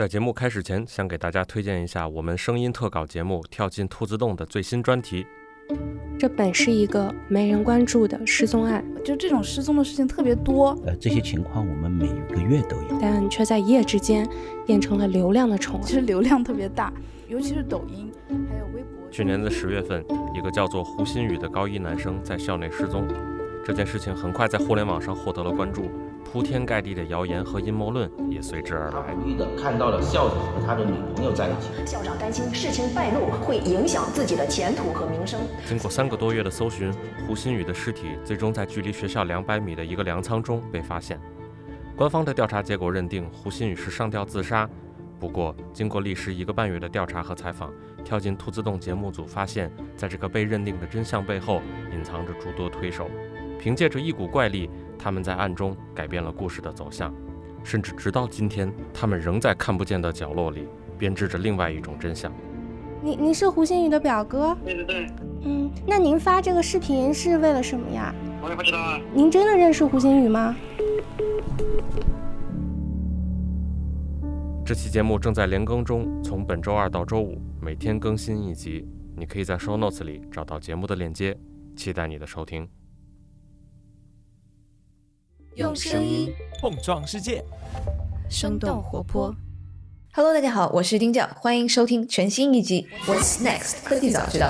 [0.00, 5.26] 在节目开始前，想给大家推荐一下我们声音特稿节目《跳进兔子洞》的最新专题。
[6.18, 10.70] 这本是一个没人关注的失踪案，就这种失踪的事情特别多。
[10.86, 14.26] 呃，这些情况我们每个月都有，但却在一夜之间
[14.64, 15.82] 变成了流量的宠儿。
[15.82, 16.90] 其实流量特别大，
[17.28, 18.10] 尤其是抖音，
[18.48, 19.10] 还有微博。
[19.10, 20.02] 去年的十月份，
[20.34, 23.06] 一个叫做胡鑫宇的高一男生在校内失踪，
[23.62, 25.90] 这件事情很快在互联网上获得了关注。
[26.32, 29.02] 铺天盖地的谣言和阴谋论也随之而来。
[29.08, 31.84] 他无意的看到了校长和他的女朋友在一起。
[31.84, 35.40] 校长担心事情败露会影响自己的前途和名声。
[35.66, 36.92] 经过三个多月的搜寻，
[37.26, 41.20] 胡鑫宇的尸体最终在距离学校两百米的一个粮仓中被发现。
[41.96, 44.70] 官方的调查结果认定胡鑫宇是上吊自杀。
[45.18, 47.72] 不过，经过历时一个半月的调查和采访，
[48.04, 51.60] 跳进兔子洞节目组发现，在这个被认定的真相背后，
[51.92, 53.10] 隐藏着诸多推手。
[53.58, 54.70] 凭借着一股怪力。
[55.02, 57.10] 他们在暗中改变了故事的走向，
[57.64, 60.68] 甚至直到今天，他们仍在看不见的角落里
[60.98, 62.30] 编织着另外一种真相。
[63.02, 64.54] 您您是胡鑫宇的表哥？
[64.62, 65.06] 对对对。
[65.40, 68.14] 嗯，那您发这个视频是为了什么呀？
[68.42, 69.00] 我也不知道啊。
[69.14, 70.54] 您真的认识胡鑫宇吗？
[74.66, 81.34] 这期节目正在连更中，从本周二到周五每天更新一集，你可以在 show notes 里找到节目的链接，
[81.74, 82.68] 期待你的收听。
[85.60, 87.44] 用声音碰撞世界，
[88.30, 89.36] 生动活泼。
[90.14, 94.46] Hello，大家好，我是丁教，欢迎收听全新一集《What's Next 科技早知道》。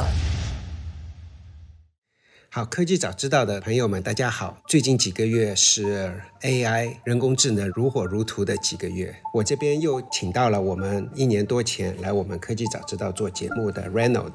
[2.49, 4.63] 好，科技早知道的朋友们，大家好。
[4.69, 14.35] 最近几个月是 AI 人工智能如火如荼的几个月，我这边又请到了我们一年多前来我们科技早知道做节目的 Reynold。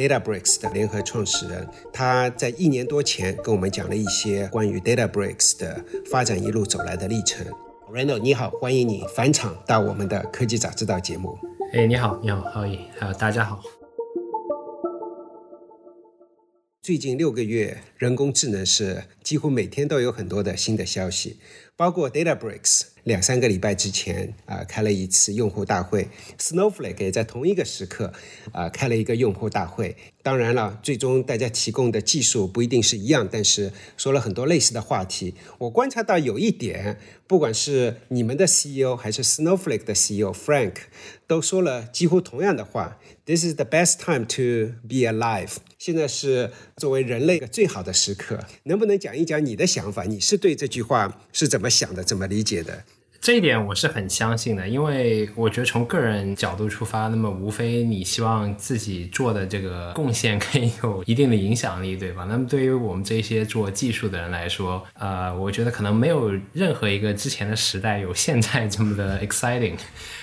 [0.00, 7.46] DataBricks 的联合创始人，他在一年多前跟我们讲了一些关于 DataBricks 的发展一路走来的历程。
[7.92, 11.36] Reno，你好，欢迎你返场到我们的科技早知道节目。
[11.74, 13.60] 哎，你好，你好，浩宇，还有大家好。
[16.80, 21.36] 最近六个月，人工智能是几乎每天都有很多的新的消息，
[21.76, 22.86] 包括 DataBricks。
[23.04, 26.08] 两三个礼拜之前啊，开了一次用户大会
[26.38, 28.12] ，Snowflake 也在同一个时刻
[28.52, 29.96] 啊开了一个用户大会。
[30.22, 35.34] 当然了，最终大家提供的技术不一定是一样，但是说了很多类似的话题。
[35.58, 40.74] 我观察到有一点，不管是你们的 CEO 还是 Snowflake 的 CEO Frank，
[41.26, 48.44] 都说了几乎同样的话：“This is the best time to be alive。”现在是作为人类的最好的时刻。
[48.64, 50.04] 能不能讲一你讲你的想法？
[50.04, 52.02] 你是对这句话是怎么想的？
[52.02, 52.82] 怎么理解的？
[53.20, 62.24] 这一点我是很相信的，因为我觉得从个人角度出发，那么无非你希望自己做的这个贡献可以有一定的影响力，对吧？
[62.30, 69.76] 那么对于我们这些做技术的人来说，呃，我觉得可能没有任何一个之前的时代有现在这么的 exciting。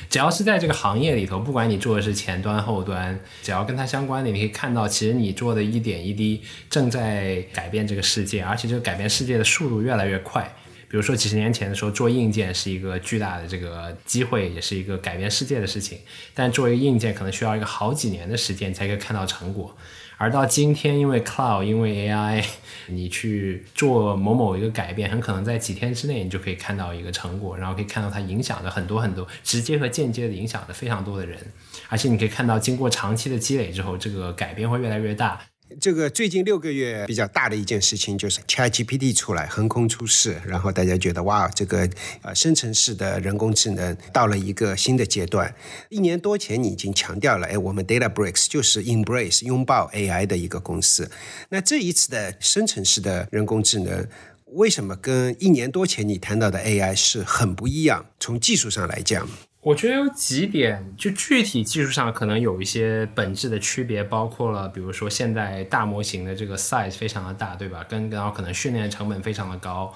[0.09, 10.55] 只要是在这个行业里头，不管你做的是前端后端，只要跟它相关的，你可以看到，其实你做的一点一滴正在改变这个世界，而且这个改变世界的速度越来越快。
[10.89, 15.99] 比如说几十年前的时候，做硬件是一个巨大的这个机会，也是一个改变世界的事情。
[16.33, 19.75] 但作为硬件，可能需要一个好几年的时间才可以看到成果。
[20.17, 22.43] 而到今天，因为 cloud，因为 AI，
[22.89, 31.39] 你去做某某一个改变，很可能在几天之内，你就可以看到一个成果，然后可以看到它影响着很多很多，直接和间接的影响着非常多的人。
[31.87, 35.39] 而且你可以看到，经过长期的积累之后，这个改变会越来越大。
[35.79, 41.87] 这个最近六个月比较大的一件事情就是 ChatGPT 出来横空出世，然后大家觉得哇，这个
[42.21, 45.53] 呃生成式的人工智能到了一个新的阶段。
[45.89, 51.11] 一年多前你已经强调了，哎，我们 DataBricks 就是 embrace 拥抱 AI 的一个公司。
[51.49, 54.07] 那这一次的生成式的人工智能，
[54.53, 58.05] 为什么跟一年多前你谈到的 AI 是很不一样？
[58.19, 59.27] 从技术上来讲。
[59.67, 67.85] 我觉得有几点，就具体技术上可能有一些本质的区别，包括了，比如说现在大模型的这个 size 非常的大，对吧？
[67.89, 69.93] 跟然后可能训练成本非常的高，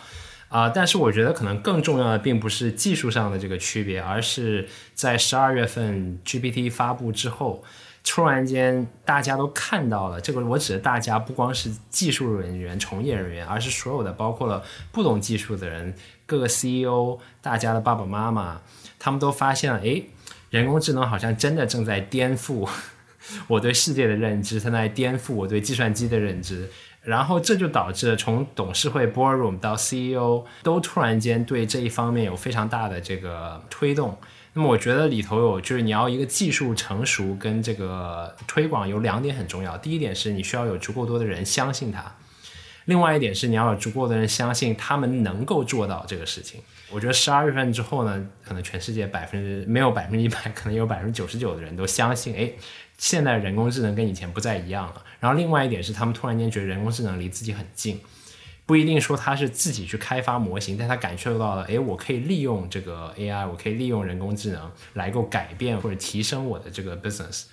[0.50, 7.64] 啊，但是我觉得可能更重要的并不是技术上的这个区别，而是在十二月份 GPT 发布之后，
[8.04, 15.96] 突然间大家都看到了这个，我指的大家不光是技术人员、从业人员，而是所有的包括了不懂技术的人，
[16.26, 18.60] 各个 CEO，大家的爸爸妈妈。
[19.04, 20.04] 他们都发现了，哎，
[20.52, 22.70] 人工智能好像真的正在颠覆
[23.50, 26.70] 我对世界的认知，它在颠覆我对计算机的认知，
[27.02, 34.16] 然后这就导致了从董事会 boardroom 到 CEO 都突然间对这一方面有非常大的这个推动。
[34.54, 42.14] 那么我觉得里头有就是你要一个技术成熟跟这个推广有两点很重要，第一点是你需要有足够多的人相信它。
[42.86, 46.60] 另外一点是你要有足够的人相信他们能够做到这个事情。
[46.90, 52.52] 我觉得十二月份之后呢，可能全世界百分之没有百分之一百，可能有百分之九十九的人都相信，哎，
[52.98, 55.02] 现在人工智能跟以前不再一样了。
[55.20, 58.00] 然后另外一点是，他们突然间觉得人工智能离自己很近，
[58.66, 67.44] 不一定说他是自己去开发模型，但他感受到了，哎，我可以利用这个 AI，我可以利用人工智能来够改变或者提升我的这个 business。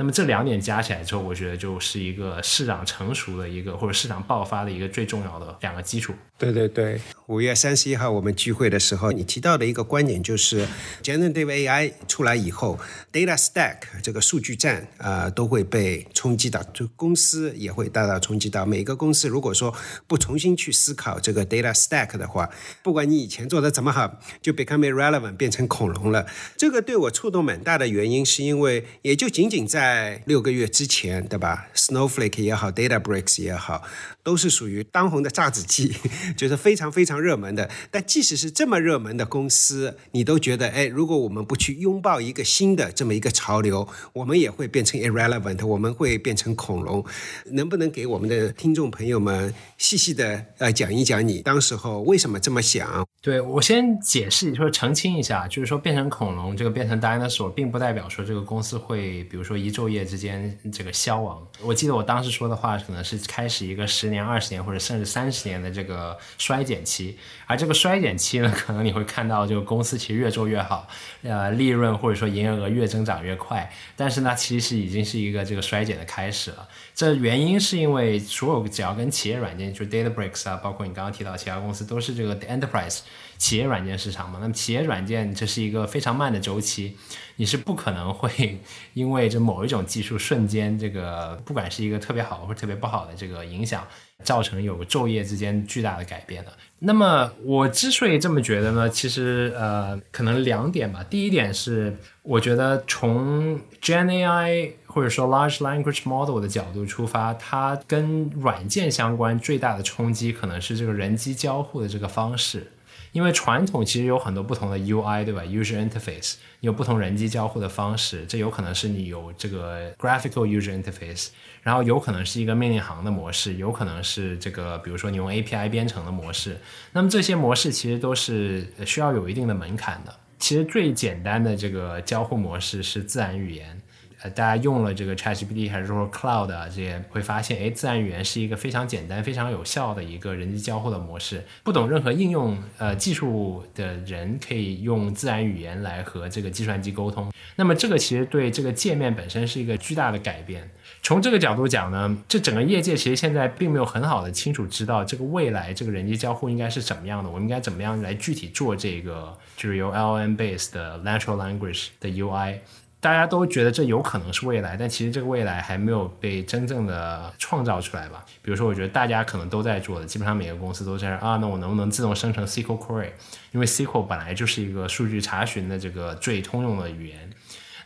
[0.00, 6.14] 那么这两点加起来之后，我觉得就是一个市场成熟的一个或者市场爆发的一个最重要的两个基础。
[6.38, 6.98] 对对对，
[7.30, 10.66] 五月三十一号我们聚会的时候，你提到的一个观点就是
[11.00, 12.76] generative AI 出来以后
[13.12, 18.66] ，data stack 这个数据站啊都会被冲击到，就公司也会大大冲击到。
[18.66, 19.72] 每个公司如果说
[20.08, 22.50] 不重新去思考这个 data stack 的话，
[22.82, 26.26] 不管你以前做的怎么好，就 become irrelevant 变成恐龙了。
[26.56, 33.84] 这个对我触动蛮大的原因，是因为也就仅仅在六个月之前，对吧？Snowflake 也好，DataBricks 也好，
[34.24, 35.94] 都是属于当红的榨子机。
[36.36, 47.04] 就是非常非常热门的，但即使是这么热门的公司，你都觉得，哎，如果我们不去拥抱一个新的这么一个潮流，我们也会变成 irrelevant，我们会变成恐龙。
[47.50, 53.06] 能不能给我们的听众朋友们细细的呃讲一讲你当时候为什么这么想？
[53.22, 61.46] 对我先解释，说澄清一下，就是说变成恐龙，这个变成 dinosaur，并不代表说这个公司会，比如说一昼夜之间这个消亡。
[61.62, 67.09] 我记得我当时说的话，可能是开始一个十年、二十年或者甚至三十年的这个衰减期，
[67.46, 70.88] 而这个衰减期呢，可能你会看到这个公司其实越做越好，
[71.22, 76.68] 呃，利润或者说营业额越增长越快，但是呢，其实已经是一个这个衰减的开始了。
[76.94, 83.00] 这原因是因为所有只要跟企业软件，就 DataBricks 啊，包括你刚刚提到其他公司，都是这个 Enterprise。
[83.38, 86.98] 企业软件市场嘛，那么企业软件这是一个非常慢的周期，
[87.36, 88.60] 你是不可能会
[88.92, 93.88] 因为这某一种技术瞬间这个不管是一个特别好或者特别不好的这个影响，
[94.22, 96.52] 造成有昼夜之间巨大的改变的。
[96.82, 101.04] 那么我之所以这么觉得呢，其实呃可能两点吧。
[101.10, 112.72] 第一点是我觉得从 Gen AI 或者说 Large Language Model 的角度出发，它跟软件相关最大的冲击可能是这个人机交互的这个方式。
[113.12, 121.28] 因为传统其实有很多不同的 UI，对吧？User interface 有不同人机交互的方式，这有可能是你有这个 graphical user interface，
[121.62, 126.58] 然后有可能是一个命令行的模式，有可能是这个比如说你用 API 编程的模式。
[126.92, 130.14] 那么这些模式其实都是需要有一定的门槛的。
[130.38, 133.80] 其实最简单的这个交互模式是自然语言。
[134.22, 141.42] 呃，大家用了这个 ChatGPT 还是说 Cloud 啊，这些会发现，哎，自然语言是一个非常简单、非常有效的一个人机交互的模式。
[141.62, 147.32] 不懂任何应用呃技术的人，可以用自然语言来和这个计算机沟通。
[147.56, 150.70] 那么这个其实对这个界面本身是一个巨大的改变。
[151.02, 162.58] 从这个角度讲呢，这整个业界其实现在并没有很好的清楚知道这个未来这个人机交互应该是怎么样的，我们应该怎么样来具体做这个就是由 LM base 的 natural language 的 UI。
[163.00, 168.22] 大家都觉得这有可能是未来，但其实这个未来还没有被真正的创造出来吧？
[168.42, 173.08] 比如说，我觉得大家可能都在做的，基本上每个公司都在啊，那我能不能自动生成 SQL query？
[173.52, 177.30] 因为 SQL 本来就是一个数据查询的这个最通用的语言。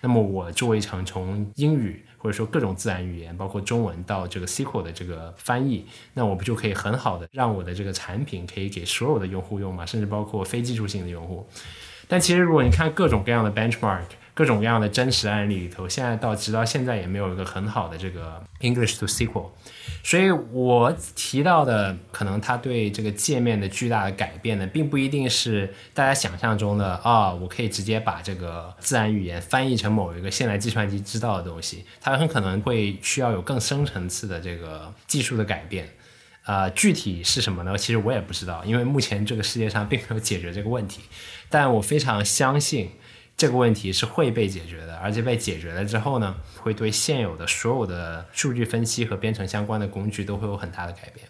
[0.01, 9.87] 那么我做一场从英语或者说各种自然语言，包括中文到这个 SQL 的这个翻译，那我不就可以很好的让我的这个产品可以给所有的用户用吗？
[9.87, 11.49] 甚至包括非技术性的用户。
[12.09, 14.03] 但其实如果你看各种各样的 benchmark。
[14.35, 19.51] 各种各样的真实案例里头，现在到直到现在也没有一个很好的这个 English to SQL，
[20.03, 35.89] 所以我提到的可能它对这个界面的巨大的改变呢，并不一定是大家想象中的啊，我可以直接把这个自然语言翻译成某一个现代计算机知道的东西，它很可能会需要有更深层次的这个技术的改变，
[36.43, 37.79] 啊，具体是什么呢？
[37.79, 41.03] 其实我也不知道，因为目前这个世界上并没有解决这个问题，
[41.49, 42.91] 但我非常相信。
[43.37, 51.27] 这个问题是会被解决的，而且被解决了之后呢，会对现有的所有的数据分析和编程相关的工具都会有很大的改变。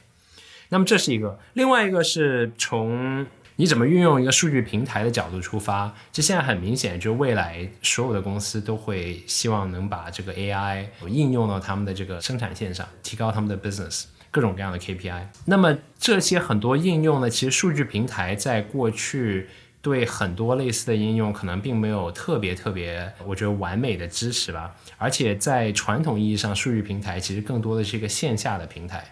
[0.69, 15.27] 那么这是一个，另外一个是从你怎么运用一个数据平台的角度出发，这现在很明显，就未来所有的公司都会希望能把这个 AI 应用到他们的这个生产线上，提高他们的 business 各种各样的 KPI。
[15.47, 19.49] 那么这些很多应用呢，其实数据平台在过去。
[19.85, 24.75] 对很多类似的应用，可能并没有特别特别，我觉得完美的支持吧。
[24.97, 29.05] 而且在传统意义上，数据平台其实更多的是一个线下的平台。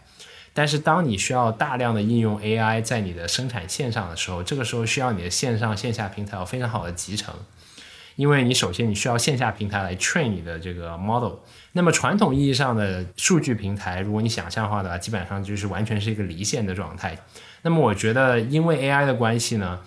[0.55, 7.35] 但是当你需要大量的应用 AI 在你的生产线上的时候，这个时候需要你的线上线下平台有非常好的集成。
[8.17, 11.35] 因为你首先你需要线下平台来 train 你的这个 model。
[11.73, 17.19] 那么传统意义上的数据平台，如果你想象化的话，基本上就是完全是一个离线的状态。
[17.63, 19.81] 那么我觉得，因为 AI 的关系呢，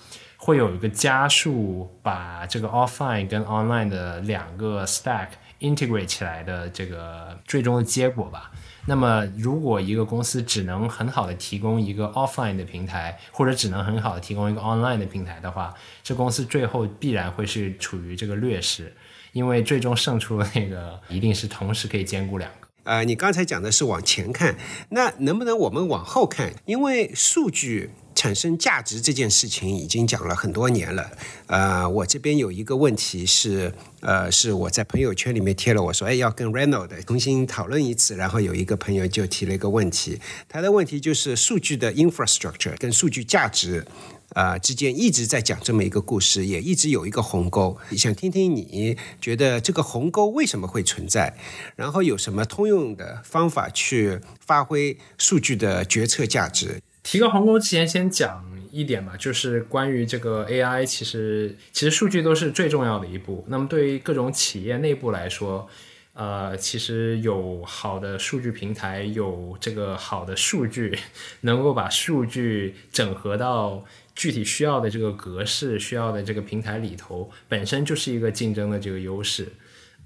[0.45, 8.51] 会有一个加速把这个 offline 跟 online 的两个 stack integrate 起来的这个最终的结果吧。
[8.85, 15.73] 那么，如果一个公司只能很好的提供一个 offline 的平台，或者只能很好的提供一个 online 的平台的话，
[16.03, 18.95] 这公司最后必然会是处于这个劣势，
[19.33, 22.67] 因为最终胜出的那个一定是同时可以兼顾两个。
[22.83, 24.55] 呃，你刚才讲的是往前看，
[24.89, 26.53] 那能不能我们往后看？
[26.65, 27.89] 因为数据。
[28.15, 31.11] 产生价值这件事情已经讲了很多年了，
[31.47, 43.85] 呃，我这边有一个问题是，呃，是我在朋友圈里面贴了，我说，哎，要跟 Reno 的重新讨论一次，然后有一个朋友就提了一个问题，他的问题就是数据的 infrastructure 跟数据价值，
[44.29, 51.37] 啊之间一直在讲这么一个故事，也一直有一个鸿沟，想听听你觉得这个鸿沟为什么会存在，
[51.75, 56.81] 然后有什么通用的方法去发挥数据的决策价值。
[57.05, 63.45] 提个鸿沟之前，先讲一点吧，就是关于这个 AI，其实其实数据都是最重要的一步。
[63.47, 65.69] 那么对于各种企业内部来说，
[66.13, 70.97] 呃，其实有好的数据平台，有这个好的数据，
[71.41, 73.85] 能够把数据整合到
[74.15, 79.47] 具体需要的这个格式、需要的这个平台里头，本身就是一个竞争的这个优势。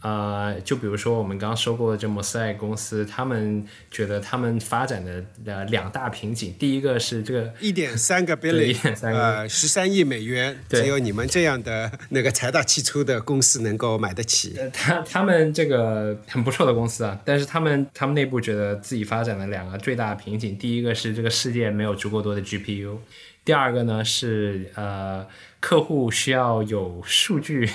[0.02, 14.58] 呃，就比如说我们刚收购的这摩赛公司，他们觉得他们发展的呃两大瓶颈，第一个是这个一点三个 billion，呃，十三亿美元，只有你们这样的那个财大气粗的公司能够买得起。
[14.72, 22.98] 他他们这个很不错的公司啊，但是他们他们内部觉得自己发展的两个最大的瓶颈，第一个是这个世界没有足够多的 GPU，
[23.44, 25.28] 第二个呢是呃。
[25.60, 27.70] 客户需要有数据，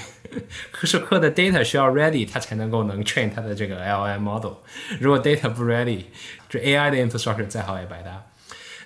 [0.71, 4.55] 可 是客的 data 需要 ready，它才能够能 train 它的这个 LM model。
[5.01, 6.05] 如果 data 不 ready，
[6.49, 8.25] 就 AI 的 infrastructure 再好也白搭。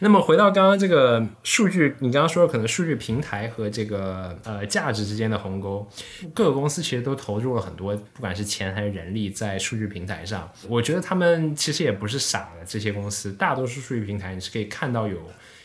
[0.00, 5.88] 那么回到刚刚这个数据，你刚刚说可能数据平台和这个呃价值之间的鸿沟，
[6.32, 10.48] 各个公司其实都投入了很多，不管是钱还是人力在数据平台上。
[10.68, 15.18] 我觉得他们其实也不是傻的，这些公司大多数数据平台你是可以看到有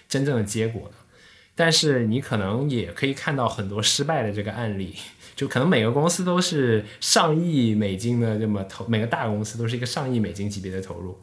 [0.10, 0.96] 真正的结果的。
[1.56, 4.96] 但是你可能也可以看到很多失败的这个案例，
[5.36, 11.16] 就可能每个公司都是上亿美金的这么投，每个大公司都是一个上亿美金级别的投入，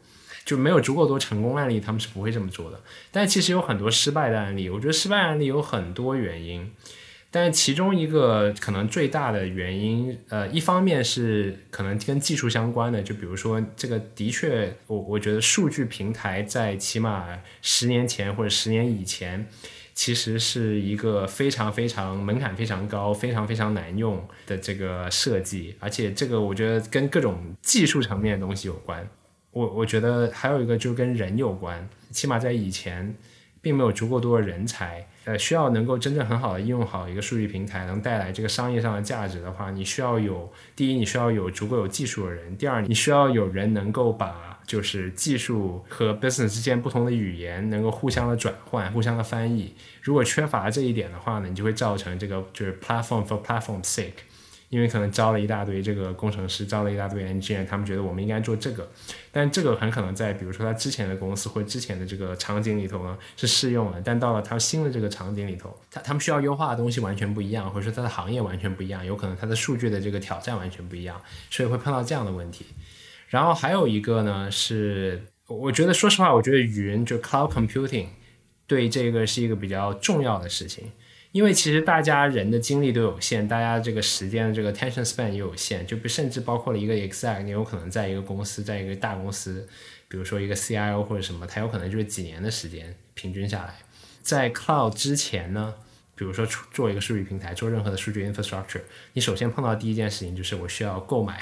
[0.45, 2.79] 就没有足够多成功案例，他们是不会这么做的。
[3.11, 6.71] 但其实有很多失败的案例，我觉得失败案例有很多原因，
[7.29, 17.27] 但是其中一个可能最大的原因，呃，一方面是可能跟技术相关的，就比如说这个的确，我我觉得数据平台在起码
[17.61, 19.45] 十年前或者十年以前。
[19.93, 29.07] 其实是一个非常非常门槛非常高、非常非常难用的这个设计，而且这个我觉得跟各种技术层面的东西有关。
[29.51, 33.13] 我我觉得还有一个就跟人有关，起码在以前，
[33.61, 44.50] 并没有足够多的人才，呃，需要能够真正很好的应用好一个数据平台，能带来这个商业上的价值的话，你需要有第一，你需要有足够有技术的人；第二，你需要有人能够把。
[44.71, 49.75] 就是技术和 business 之间不同的语言能够互相的转换、互相的翻译。
[50.01, 54.23] 如果缺乏这一点的话呢，你就会造成这个就是 platform for platform sake，
[54.69, 58.89] 因为可能招了一大堆这个工程师，招了一大堆 engineer，他们觉得我们应该做这个，
[59.29, 72.65] 但这个很可能在比如说他之前的公司或之前的这个场景里头呢是适用的，但到了他新的这个场景里头，他他们需要优化的东西完全不一样，或者说他的行业完全不一样，有可能他的数据的这个挑战完全不一样，所以会碰到这样的问题。
[73.31, 78.07] 然后还有一个呢，是我觉得，说实话，我觉得云就 cloud computing
[78.67, 80.91] 对这个是一个比较重要的事情，
[81.31, 89.65] 因为其实大家人的精力都有限，大家这个时间的这个 attention span 也有限，就甚至包括了一个 exact，你有可能在一个公司，在一个大公司，
[90.09, 93.75] 比如说一个 CIO 或者什么，他有可能就是几年的时间平均下来，
[94.21, 95.73] 在 cloud 之前呢，
[96.15, 98.81] 比如说做一个数据平台，做任何的数据 infrastructure，
[99.13, 101.41] 你首先碰到第一件事情就是我需要购买。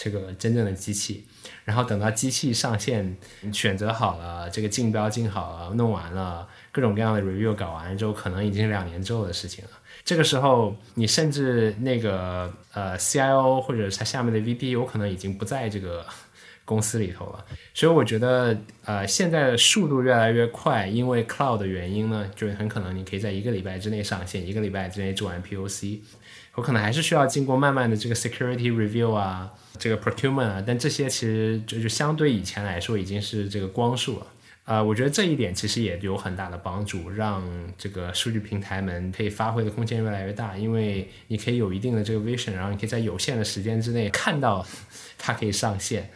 [0.00, 1.24] 这个真正的机器，
[1.64, 3.16] 然后等到机器上线，
[3.52, 9.70] 选择好了，这个竞标竞好了，弄完了，各种各样的 review 搞完之后，可能已经两年之后的事情了。
[10.04, 16.06] 这个时候，你甚至那个呃 CIO 或者他下面的 VP 有可能已经不在这个
[16.64, 17.44] 公司里头了。
[17.74, 25.98] 所以我觉得，呃，现在的速度越来越快，因为 cloud 的原因呢，就很可能你可以在一个礼拜之内上线，一个礼拜之内做完 POC。
[26.58, 29.48] 我可能还是需要经过慢慢的这个 security review 啊，
[29.78, 34.26] 这个 procurement 啊，但这些其实就就相对以前来说已经是这个光速了。
[34.64, 37.42] 啊，我觉得这一点其实也有很大的帮助，让
[37.78, 44.66] 这个数据平台们可以发挥的空间越来越大，因为你可以有一定的这个 vision，然后你可以在有限的时间之内看到
[45.16, 46.10] 它可以上线。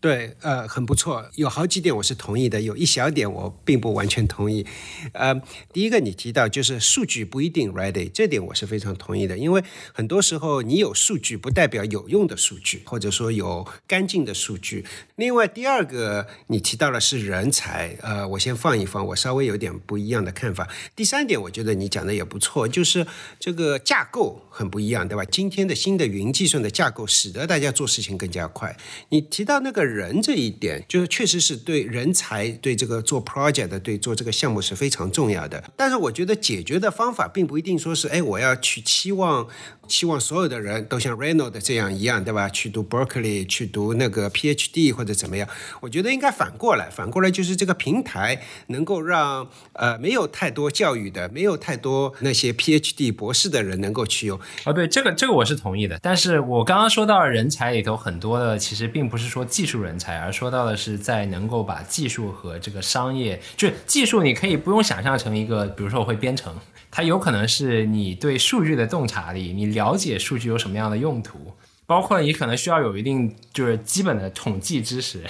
[0.00, 4.64] 对，呃，很不错，有好几点我是同意的，有一小点我并不完全同意。
[5.12, 5.34] 呃，
[5.74, 14.86] 第一个你提到就是数据不一定 ready，这点我是非常同意的，因为很多时候你有数据不代表有用的数据，或者说有干净的数据。
[15.16, 20.66] 另外，第二个你提到的是人才，呃，我先放一放，我稍微有点不一样的看法。
[20.96, 23.06] 第三点，我觉得你讲的也不错，就是
[23.38, 25.26] 这个架构很不一样，对吧？
[25.26, 28.74] 今天的新的云计算的架构使得大家做事情更加快。
[29.10, 29.89] 你提到那个。
[29.90, 35.62] 人这一点，就是确实是对人才、对这个做 project、对做这个项目是非常重要的。
[35.76, 39.46] 但是我觉得解决的方法并不一定说是，哎，我要去期望。
[39.90, 42.48] 期望所有的人都像 Reynolds 这样一样，对吧？
[42.48, 45.48] 去读 Berkeley，去读那个 PhD 或者怎么样？
[45.80, 54.38] 我觉得应该反过来，反过来就是这个平台能够让呃没有太多教育的、没有太多那些 PhD 博士的人能够去用。
[54.64, 55.98] 哦，对，这个这个我是同意的。
[56.00, 66.54] 但是我刚刚说到人才里头很多的，其实并不是说技术人才，而说到的是在能够把技术和这个商业，就是技术你可以不用想象成一个，比如说我会编程。
[66.90, 71.54] 它有可能是你对数据的洞察力，你了解数据有什么样的用途，
[71.86, 75.22] 包括你可能需要有一定就是基本的统计知识，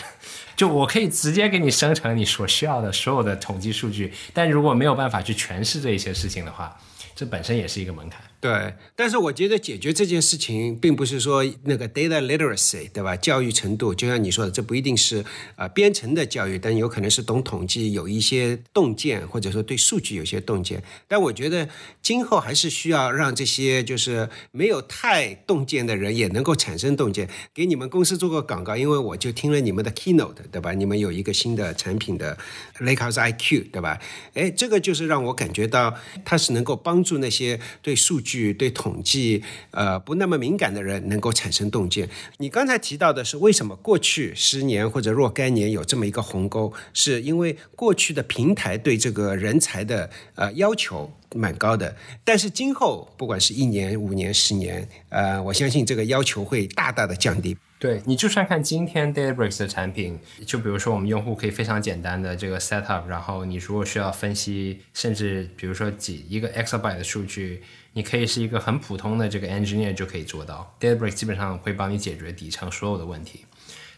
[0.56, 6.74] 就我可以直接给你生成你所需要的所有的统计数据，但如果没有办法去诠释这一些事情的话，
[7.14, 8.22] 这本身也是一个门槛。
[8.40, 13.14] 对，但是我觉得解决这件事情，并不是说那个 data literacy，对吧？
[13.14, 15.22] 教育程度，就像你说的，这不一定是
[15.56, 20.82] 啊编程的教育，但有可能是懂统计，有一些洞见，或者说对数据有些洞见。
[21.06, 21.68] 但我觉得
[22.00, 27.28] 今后还是需要让这些就是没有太洞见的人也能够产生洞见。
[27.52, 30.72] 给你们公司做个广告，因为我就听了你们的 keynote，对吧？
[30.72, 32.38] 你们有一个新的产品的
[32.78, 34.00] Lakehouse IQ，对吧？
[34.32, 35.94] 哎，这个就是让我感觉到
[36.24, 38.29] 它是能够帮助那些对数据。
[38.30, 42.08] 据对统计呃不那么敏感的人能够产生洞见。
[42.38, 57.56] 你刚才提到的是为什么过去十年或者若干年有这么一个鸿沟，是因为过去的平台对这个人才的呃要求蛮高的，但是今后不管是一年、五年、十年，呃，我相信这个要求会大大的降低。
[57.80, 67.64] 对你就算看今天 Databricks 的产品，就比如说我们用户可以非常简单的这个 setup，然后你如果需要分析，甚至比如说几一个 exabyte 的数据。
[67.92, 73.44] 你可以是一个很普通的这个 engineer 就可以做到，Databricks 基本上会帮你解决底层所有的问题，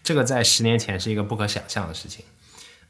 [0.02, 2.24] 这个在十年前是一个不可想象的事情。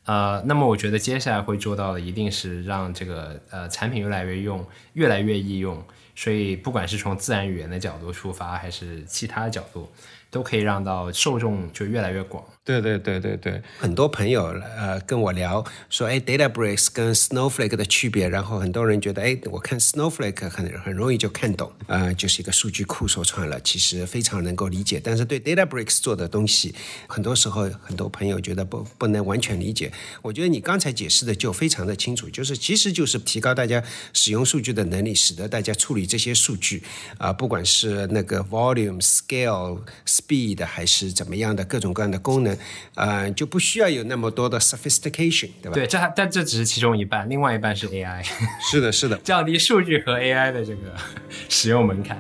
[0.05, 5.85] 呃，那么我觉得接下来会做到的一定是让这个呃产品越来越用，越来越易用。
[6.15, 9.91] 所以不管是从自然语言的角度出发，还是其他角度。
[10.33, 12.43] 都可以让到受众就越来越广。
[12.65, 14.47] 对对对对对，很多朋友
[14.79, 25.01] 呃跟我聊说，哎，DataBricks 跟 Snowflake 的区别，然后很多人觉得，哎，我看 Snowflake 很很容易就看懂，呃，就是一个数据库说穿了，其实非常能够理解。
[25.03, 26.75] 但是对 DataBricks 做的东西，
[27.09, 29.93] 很多时候很多朋友觉得不不能完全理解。
[30.23, 33.83] 我觉得你刚才解释的就非常的清楚，就是其实就是提高大家
[34.15, 36.83] 使用数据的能力，使得大家处理这些数据
[37.19, 39.81] 啊，不管是那个 volume、scale。
[40.23, 42.57] Speed 还是怎么样的各种各样的功能，
[42.95, 45.75] 呃，就不需要有那么多的 sophistication，对吧？
[45.75, 48.25] 对，这但这只是其中一半，另外一半是 AI。
[48.71, 50.95] 是的，是的，降低数据和 AI 的这个
[51.49, 52.17] 使用门槛。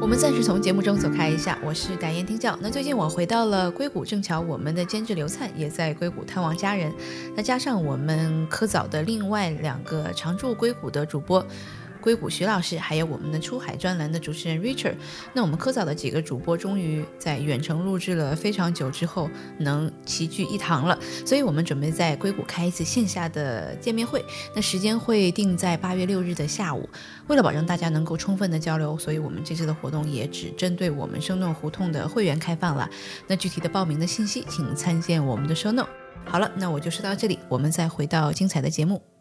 [0.00, 2.58] 我们暂时从节目中走开一下，我是感言听教。
[2.60, 6.92] 那最近我回到了硅谷，正巧我们的监制刘灿也在硅谷探望家人，
[7.36, 11.46] 那加上我们科早的另外两个常驻硅谷的主播。
[12.00, 14.94] 硅谷徐老师，还有我们的出海专栏的主持人 Richard，
[15.32, 20.98] 那我们科早的几个主播终于在远程录制了非常久之后，能齐聚一堂了。
[21.24, 26.88] 所以我们准备在硅谷开一次线下的见面会，那时间会定在八月六日的下午。
[27.28, 32.88] 为了保证大家能够充分的交流，所以我们这次的活动也只针对我们生动胡同的会员开放了。
[33.26, 35.88] 那具体的报名的信息，请参见我们的 show note。
[36.24, 39.19] 好了，那我就说到这里，我们再回到精彩的节目。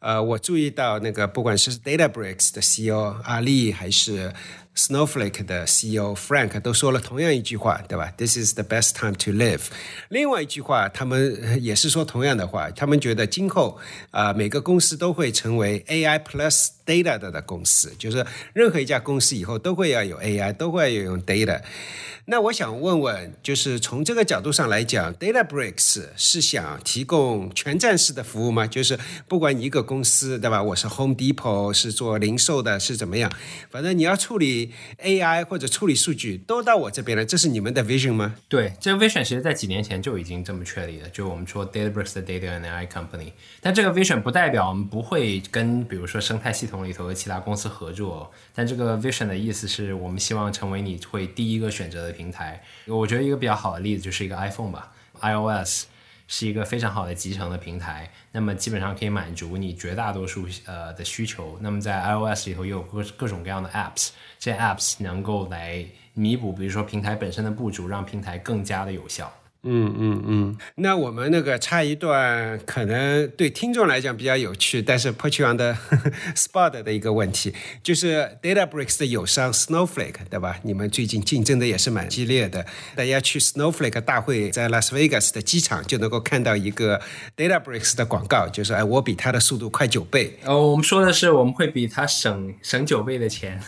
[0.00, 4.32] 呃，我注意到那个不管是 DataBricks 的 CEO 阿力，还是
[4.76, 9.62] Snowflake 的 CEO Frank，都说了同样一句话，对吧？This is the best time to live。
[10.10, 13.78] 另外一句话，他们也是说同样的话，他们觉得今后
[14.10, 21.62] 啊，每个公司都会成为 AI plus data 的公司，就是任何一家公司以后都会要有 AI，都会要用 data。
[22.28, 28.66] 那我想问问，就是从这个角度上来讲，DataBricks 是想提供全站式的服务吗？
[28.66, 30.60] 就是不管你一个公司，对吧？
[30.60, 33.32] 我是 Home Depot，是做零售的，是怎么样？
[33.70, 34.65] 反正你要处理
[35.02, 38.36] AI 或者处理数据，都到我这边来，这是你们的 vision 吗？
[38.48, 43.32] 对，这个 vision 其实在几年前就已经这么确立了，就我们说 DataBricks 的 Data and AI Company。
[43.60, 48.30] 但这个 vision 不代表我们不会跟比如说生态系统里头的其他公司合作。
[48.54, 52.62] 但这个 vision 的意思是我们希望成为你会第一个选择的平台。
[52.86, 55.86] 我觉得一个比较好的例子就是一个 iPhone 吧，iOS
[56.28, 61.56] 是一个非常好的集成的平台，那么基本上可以满足你绝大多数呃的需求。
[61.60, 69.32] 那么在 iOS 里头也有各各种各样的 apps，这 apps 能够来弥补，比如说平台本身的不足，让平台更加的有效。
[69.68, 75.76] 嗯嗯嗯，那我们那个插一段，可能对听众来讲比较有趣，但是 put you on the
[76.36, 77.52] spot 的一个问题，
[77.82, 80.60] 就是 DataBricks 的友商 Snowflake，对吧？
[80.62, 82.64] 你们最近竞争的也是蛮激烈的。
[82.94, 87.00] 大家去 Snowflake 大会，在 Las Vegas 的机场就能够看到一个
[87.36, 90.38] DataBricks 的广告，就是哎，我比它的速度快九倍。
[90.44, 93.60] 哦，我们说的是我们会比它省省九倍的钱。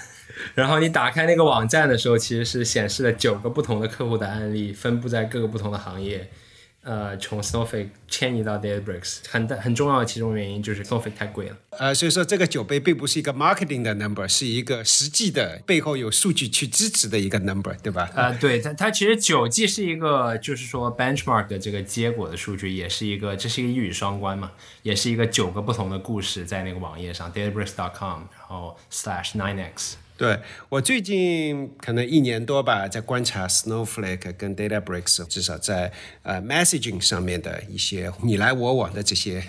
[0.54, 6.28] 然后你打开那个网站的时候，其实是显示了九个不同的客户的案例，分布在各个不同的行业。
[6.84, 11.56] 呃，从 Snowflake 迁移到 DataBricks，很大很重要的其中原因就是 Snowflake 太贵了。
[11.72, 18.08] 呃，所以说这个九杯并不是一个 marketing 的 number，是一个实际的背后有数据去支持的一个 number，对吧？
[18.14, 29.96] 呃，对，它它其实九既是一个就是说 benchmark 的这个结果的数据，也是一个这是一个一语双关嘛，也是一个九个不同的故事在那个网页上 DataBricks.com，然后 slash nine x。
[30.18, 39.42] 对我最近可能一年多吧，在观察 Snowflake 跟 DataBricks，至少在呃 messaging 上面的一些你来我往的这些，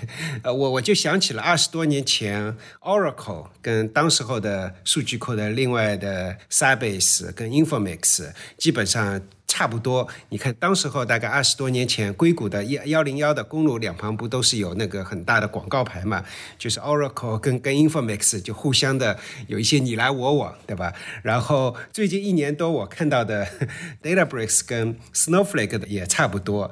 [0.43, 9.19] 呃，我我就想起了二十多年前 Oracle 跟当时候的数据库的另外的 Sybase 跟 Informix，基本上。
[9.49, 16.23] 差不多，你看，当时候大概二十多年前，硅谷的幺幺零幺的公路两旁不都是有那个很大的广告牌嘛？
[16.57, 20.93] 就是 Oracle 跟跟 Informix 就互相的有一些你来我往，对吧？
[21.23, 23.47] 然后最近一年多我看到的
[24.03, 26.69] DataBricks 跟 Snowflake 的也差不多。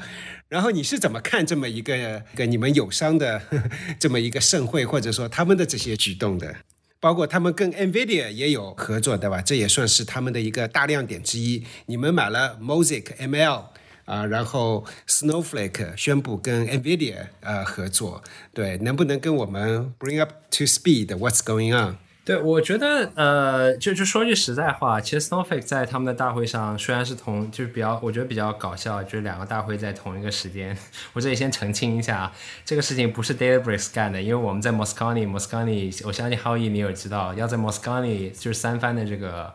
[0.47, 3.41] 然后你是怎么看这么一个跟你们友商的
[3.99, 6.55] 这么一个盛会，或者说他们的这些举动的？
[6.99, 9.41] 包括他们跟 NVIDIA 也有合作，对吧？
[9.41, 11.63] 这也算是他们的一个大亮点之一。
[11.85, 13.63] 你们买了 Mosaic ML
[14.05, 21.97] 啊，然后 Snowflake 宣布跟 NVIDIA 呃合作，对，能不能跟我们 bring up to speed what's going on？
[22.27, 30.77] 对，我觉得，呃，就就说句实在话，其实 Snowflake 在他们的大会上虽然是同，就是比较，我觉得比较搞笑，就是两个大会在同一个时间。
[31.13, 32.29] 我这里先澄清一下，
[32.65, 39.53] 这个事情不是 DataBricks 干的，因为我们在 Moscone，Moscone，我相信浩毅你有知道，要在 Moscone 就是三番的这个。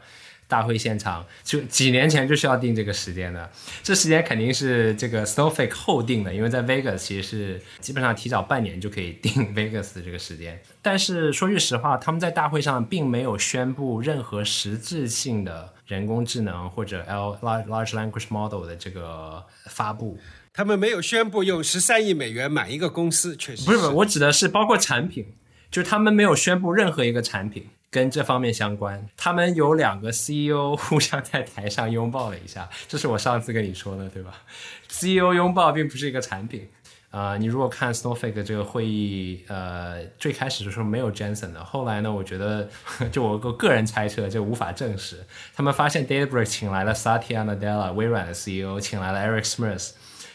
[0.53, 3.51] 大会现场就几年前就是要定这个时间的，
[3.83, 10.61] 这时间肯定是这个 Snowflake 后定的，因为在 Vegas 其实是基本上提早半年就可以定 Vegas 的这个时间。
[10.83, 20.19] 但是说句实话，他们在大会上并没有宣布任何实质性的人工智能或者 L Large Language Model 的这个发布。
[20.53, 25.25] 他们没有宣布用十三亿美元买一个公司，确实不是不是，我指的是包括产品，
[25.71, 27.69] 就是他们没有宣布任何一个产品。
[27.93, 34.43] 跟这方面相关，他们有两个 CEO 互相在台上拥抱了一下，这是我上次跟你说的，对吧
[34.89, 36.67] ？CEO 拥抱并不是一个产品，
[37.11, 42.67] 啊，你如果看 Snowflake 这个会议，呃，最开始的时候没有 Jensen 的，后来呢，我觉得
[43.13, 45.23] 就我个个人猜测，这无法证实，
[45.55, 49.91] 他们发现 DataBrick 请来了 Satya Nadella，微软的 CEO，请来了 Eric Smith。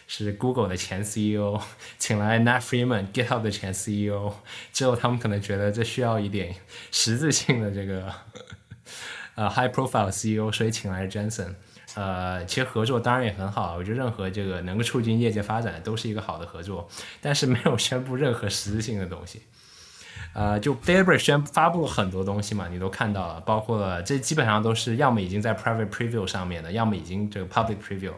[0.07, 1.61] 是 Google 的前 CEO，
[1.99, 4.31] 请来 Nat Freeman，GitHub 的前 CEO，
[4.73, 6.55] 之后他们可能觉得这需要一点
[6.91, 8.11] 实质性的这个
[9.35, 11.53] 呃 high profile CEO，所以请来了 Jensen。
[11.95, 16.87] 呃，其实合作当然也很好，我觉得任何这个能够促进业界发展的都是一个好的合作，
[17.21, 19.41] 但是没有宣布任何实质性的东西。
[20.33, 28.13] 呃，就 Databricks 宣发布了很多东西嘛，你都看到了，包括了这基本上都是要么已经在 private preview 上面的，要么已经这个 public preview。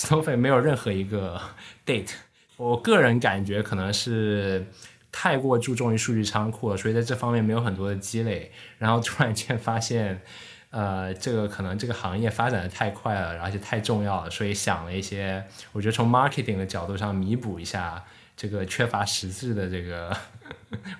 [0.00, 1.38] Snowflake 没有任何一个
[1.84, 2.12] date，
[2.56, 4.64] 我个人感觉可能是
[5.12, 8.50] 太过注重于数据仓库了，所以在这方面没有很多的积累。
[8.78, 10.22] 然后突然间发现，
[10.70, 18.02] 呃，这个可能这个行业发展的太快了，而且太重要了，所以想了一些，我觉得从 marketing 的角度上弥补一下
[18.34, 20.16] 这个缺乏实质的这个，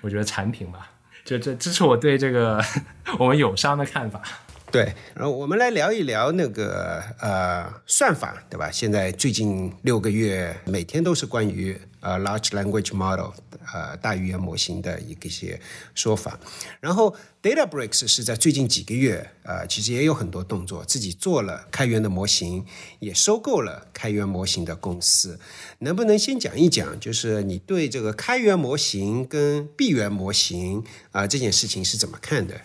[0.01, 0.91] 我觉得产品吧。
[1.25, 2.63] 就这，这是我对这个
[3.17, 4.21] 我们友商的看法。
[4.71, 8.71] 对，然后我们来聊一聊那个呃算法，对吧？
[8.71, 13.31] 现在最近六个月，每天都是关于呃 large language model，
[13.73, 15.59] 呃大语言模型的一个些
[15.93, 16.39] 说法。
[16.79, 22.65] 然后 DataBricks 是在最近几个月，呃，其实也有很多动作，自己做了开源的模型，
[22.99, 25.37] 也收购了开源模型的公司。
[25.79, 30.81] 能不能先讲一讲，就是你对这个开源模型跟闭源模型
[31.11, 32.61] 啊这件事情是怎么看的？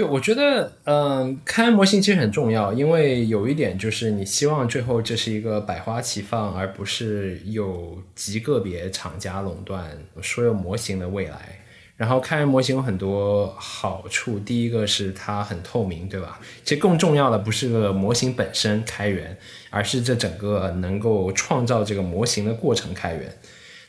[0.00, 9.90] 对，我觉得，嗯，开源模型其实很重要，因为有一点就是你希望最后这是一个百花齐放，而不是有极个别厂家垄断
[10.22, 11.60] 所有模型的未来。
[11.98, 16.40] 然后开源模型有很多好处，第一个是它很透明，对吧？
[16.64, 19.36] 其实更重要的不是个模型本身开源，
[19.68, 23.30] 而是这整个能够创造这个模型的过程开源。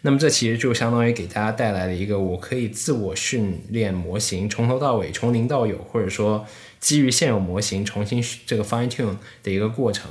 [0.03, 6.45] 那么这其实就相当于给大家带来了一个我可以自我训练模型，从头到尾，从零到有，或者说
[6.79, 10.09] 基于现有模型重新这个 fine tune 的一个过程。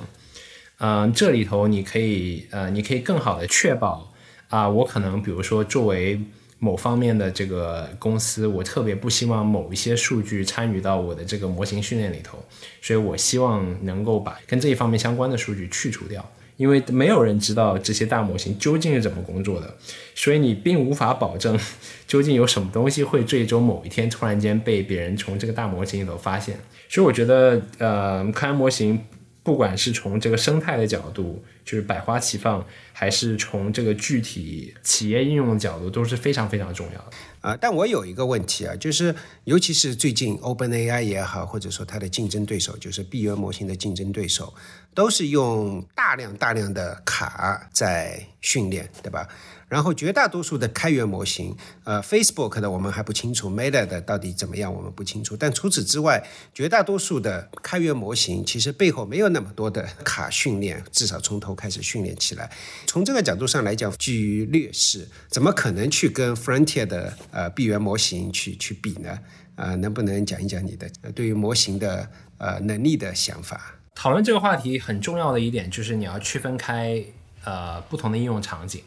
[0.78, 4.12] 嗯，这里头你可以呃，你可以更好的确保
[4.48, 6.20] 啊，我可能比如说作为
[6.58, 12.38] 某方面的这个公司，我特别不希望某一些数据参与到我的这个模型训练里头，
[12.80, 16.24] 所以我希望能够把跟这一方面相关的数据去除掉。
[16.60, 19.74] 因为没有人知道这些大模型究竟是怎么工作的，
[20.14, 21.58] 所以你并无法保证
[22.06, 26.60] 究竟有什么东西会最终某一天突然间被别人从这个大模型里头发现。
[26.86, 29.00] 所以我觉得，呃，开源模型
[29.42, 37.12] 不管是从这个生态的角度，就是百花齐放，还是从这个具体企业应用的角度，都是非常非常重要的。
[37.42, 44.52] 啊，但我有一个问题啊，就是尤其是最近 OpenAI 也好，或者说它的竞争对手，就是闭源模型的竞争对手，
[44.92, 49.28] 都是用大量大量的卡在训练，对吧？
[49.68, 55.36] 然后绝大多数的开源模型，呃，Facebook 的我们还不清楚，Meta 的到底怎么样，我们不清楚。
[55.36, 62.50] 但除此之外，绝大多数的开源模型其实背后没有那么多的卡训练，至少从头开始训练起来。
[62.86, 69.18] 从这个角度上来讲，居于劣势，怎么可能去跟 Frontier 的呃闭源模型去去比呢？
[69.56, 73.74] 啊，能不能讲一讲你的对于模型的呃能力的想法？
[73.94, 77.04] 讨论这个话题很重要的一点就是你要区分开
[77.44, 78.82] 呃不同的应用场景。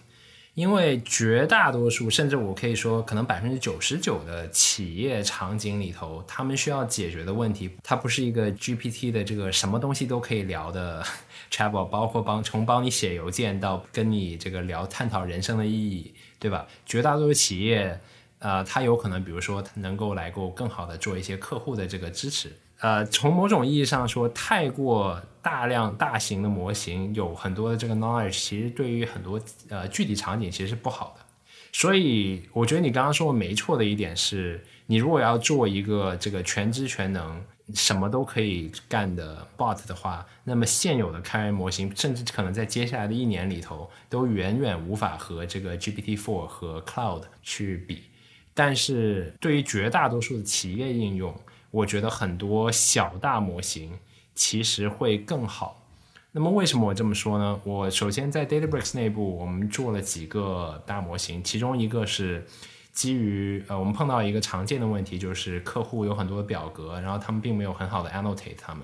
[0.56, 11.04] 因为绝大多数，甚至我可以说，可能百分之九十九的企业场景里头，他们需要解决的问题，它不是一个 GPT 的这个什么东西都可以聊的
[11.54, 16.66] chatbot，包括帮从帮你写邮件到跟你这个聊探讨人生的意义，对吧？
[16.84, 18.00] 绝大多数企业，
[18.40, 22.52] 呃，它有可能，比如说，能够来够更好的做一些客户的这个支持。
[22.80, 29.40] 呃，从某种意义上说，太过大量大型的模型有很多的这个 knowledge，其实对于很多
[29.70, 31.24] 呃具体场景其实是不好的。
[31.72, 37.42] 所以我觉得你刚刚说的没错的一点是，你如果要做一个这个全知全能、
[37.74, 48.04] 什么都可以干的 bot 的话，那么现有的开源模型，甚至可能在接下来的一年里头，都远远无法和这个 GPT-4 和 Cloud 去比。
[48.54, 51.36] 但是对于绝大多数的企业应用，
[51.72, 53.98] 我觉得很多小大模型
[54.36, 55.80] 其实会更好。
[56.32, 57.60] 那么为什么我这么说呢？
[57.64, 62.46] 我首先在 DataBricks 内部，我们做了几个大模型，其中一个是
[62.94, 68.84] 基于呃，我们碰到一个常见的问题，就是客户有很多的表格，然后他们并没有很好的 annotate 他们，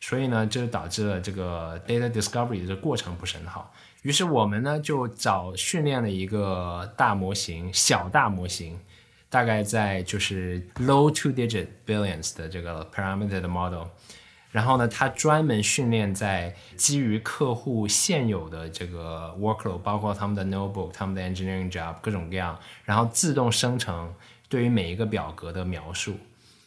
[0.00, 3.72] 所以呢，这就导致了这个 data discovery 的过程不是很好。
[4.02, 8.78] 于是我们呢就找训练了一个大模型，小大模型。
[9.30, 13.82] 大概在就是 low two digit billions 的这个 parameter 的 model，
[14.54, 24.14] 然后呢，它专门训练在基于客户现有的这个 workload，包括他们的 notebook、他们的 engineering job 各种各样，然后自动生成
[24.48, 26.14] 对于每一个表格的描述，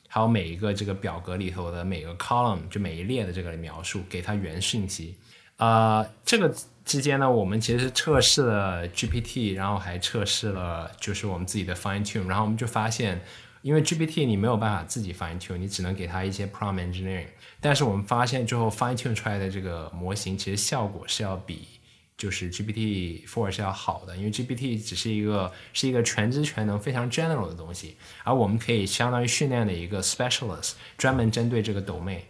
[0.10, 5.16] 还有每一个这个表格里头的每个 column 就每一列的这个描述，给它原讯息。
[5.56, 6.54] 呃，这个。
[6.88, 13.22] 之间呢，我们其实是测试了 GPT，然后还测试了就是我们自己的 fine tune，然后我们就发现，
[13.68, 17.28] 因为 GPT 你没有办法自己 fine tune，你只能给它一些 prompt engineering，
[17.60, 21.68] 但是我们发现最后 fine tune 出来的这个模型其实效果是要比
[22.16, 32.22] 就是 GPT four 是要好的，因为 GPT 只是一个是一个全知全能非常 general 的东西，而我们可以相当于训练的一个 specialist，专门针对这个 domain，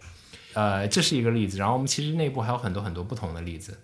[0.54, 3.78] 呃，这是一个例子，然后我们其实内部还有很多很多不同的例子。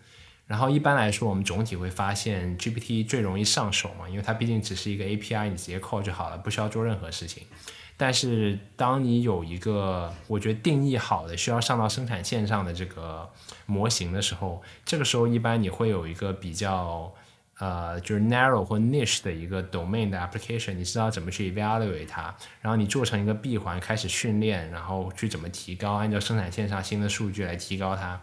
[0.46, 7.44] 然后一般来说，我们总体会发现 GPT 最容易上手嘛，因为它毕竟只是一个 API，你直接 call 就好了，不需要做任何事情。
[7.96, 13.30] 但是当你有一个我觉得定义好的需要上到生产线上的这个
[13.66, 17.12] 模型的时候，这个时候一般你会有一个比较
[17.61, 28.20] 呃，就是 narrow 或 niche 的一个 domain 的 application，你知道怎么去 evaluate 它，然后你做成一个闭环开始训练，然后去怎么提高，按照生产线上新的数据来提高它，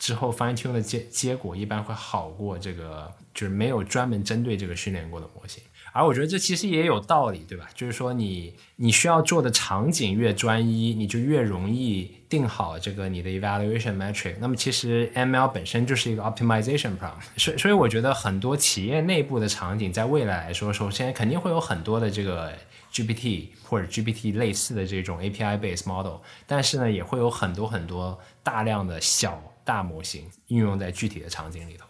[0.00, 5.62] 之后 fine tune 的结结果一般会好过这个就是没有专门针对这个训练过的模型。
[5.92, 7.68] 而我觉得这其实也有道理，对吧？
[7.74, 14.36] 就是说你你需要做的场景越专一，你就越容易定好这个你的 evaluation metric。
[14.38, 22.52] 那么其实 ML 本身就是一个 optimization problem，所所以我觉得很多企业内部的场景在未来来说，首先肯定会有很多的这个
[22.92, 31.86] GPT 或者 GPT 类似的这种 API based model，但是呢，也会有很多很多大量的小大模型应用在具体的场景里头。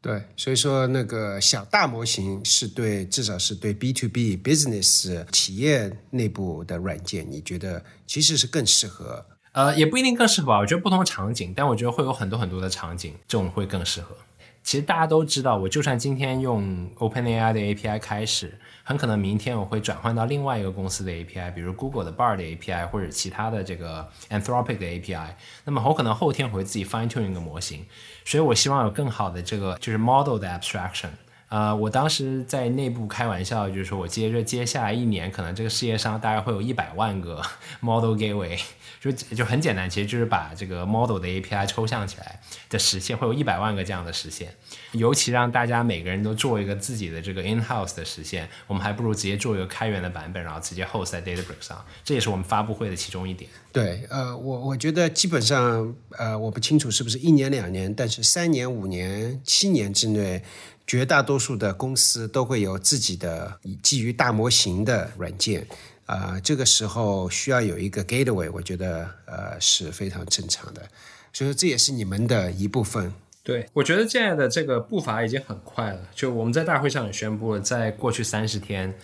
[0.00, 9.26] 对，所以说那个小大模型是对，至少是对 B to B business 企业内部的软件，你觉得其实是更适合？
[9.52, 10.58] 呃，也不一定更适合吧。
[10.58, 14.16] 我觉得不同场景，但我觉得会有很多很多的场景，这种会更适合。
[14.62, 18.52] 其实大家都知道，我就算今天用 OpenAI 的 API 开始。
[18.84, 25.28] 很可能明天我会转换到另外一个公司的 API，比如 Google 的 Bard 的 API 或者其他的这个 Anthropic 的 API。
[25.64, 27.84] 那么我可能后天会自己 fine tune 一个模型，
[28.24, 31.10] 所以我希望有更好的这个就是 model 的 abstraction。
[31.50, 37.42] 呃，我当时在内部开玩笑，就是说我接着接下来一年，可能这个世界上大概会有一百万个
[37.80, 38.58] model gateway。
[39.00, 44.52] 就就很简单，其实就是把这个 model 的 API 抽象起来的实现，会有一百万个这样的实现。
[44.92, 51.84] 尤其让大家每个人都做一个自己的这个 in house 的实现，我们还不如直接做一个开源的版本，然后直接 host 在 Databricks 上。
[52.02, 53.48] 这也是我们发布会的其中一点。
[53.72, 60.42] 对，呃，我我觉得基本上，呃，我不清楚是不是一年两年，但是三年、五年、七年之内，
[60.86, 65.66] 绝大多数的公司都会有自己的基于大模型的软件。
[66.08, 70.80] 啊，这个时候需要有一个 gateway，我觉得呃是非常正常的，
[71.34, 73.12] 所以说这也是你们的一部分。
[73.42, 76.00] 对，我觉得现在的这个步伐已经很快了。
[76.14, 78.94] 就我们在大会上也宣布了，在过去三十天，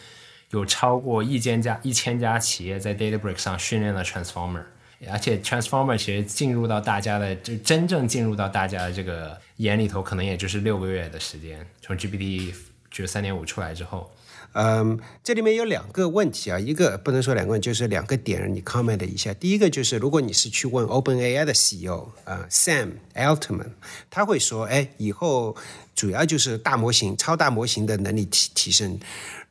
[0.53, 4.64] 有超过一千家一千家企业在 Databricks 上训练了 Transformer，
[5.11, 12.55] 而且 Transformer 其实进入到大家的就真正进入到大家的这个眼里头，可能也就是六个月的时间，从 GPT
[12.90, 14.11] 就三点五出来之后。
[14.55, 19.35] 嗯，这里面有两个问题啊，一个不能说两个问，就是两个点，你 comment 一下。
[19.35, 23.73] 第一个就是，如果你是去问 OpenAI 的 CEO 啊，Sam Altman，
[24.09, 25.57] 他会说，哎，以后
[25.95, 28.99] 主要就是大模型、超大模型的能力提提升。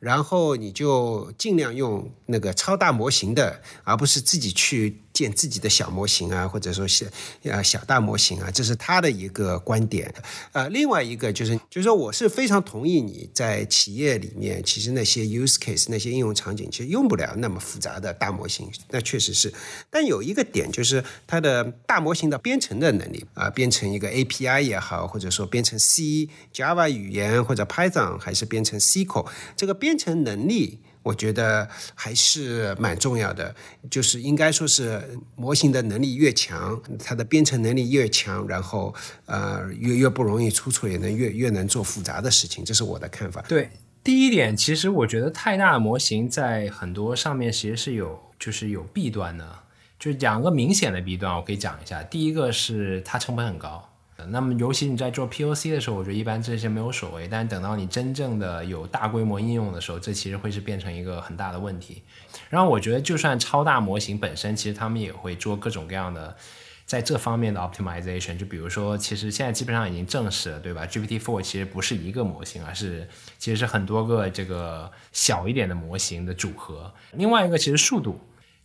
[0.00, 7.06] 然后你就尽量用那个超大模型的，而不是自己去建自己的小模型啊，或者说小
[7.44, 10.12] 呃小大模型啊，这是他的一个观点。
[10.52, 19.54] 呃，另外一个就是，就是说我是非常同意你在企业里面，其实那些 use case 那些应用场景，其实用不了那么复杂的大模型，那确实是。
[19.88, 29.84] 但有一个点就是它的大模型的编程的能力啊，编程一个 API 也好，或者说编程 C、Java 语言或者 Python，还是编程 SQL 这个。
[29.84, 33.54] 编程能力，我觉得还是蛮重要的。
[33.88, 35.00] 就是应该说是
[35.36, 38.92] 模型的能力越强，它的编程能力越强，然后
[39.26, 42.64] 呃越越不容易出错，也能越越能做复杂的事情。
[42.64, 43.40] 这是我的看法。
[43.46, 43.70] 对，
[44.02, 49.46] 第一点，其实我觉得太大的模型在很多上面其实是有就是有弊端的，
[49.98, 52.02] 就两个明显的弊端，我可以讲一下。
[52.02, 53.90] 第一个是它成本很高。
[54.28, 57.26] 那么，尤其你在做 POC 的时候，我觉得一般这些没有所谓。
[57.26, 62.02] 但等到你真正的有大规模应用的时候，这其实会是变成一个很大的问题。
[62.48, 66.34] 然后，我觉得就算超大模型本身，其实他们也会做各种各样的
[66.86, 68.38] 在这方面的 optimization。
[68.38, 76.92] 就比如说，其实现在基本上已经证实了，对吧？GPT-4 其实不是一个模型，而是其实是很多个这个小一点的模型的组合。
[77.12, 78.20] 另外一个，其实速度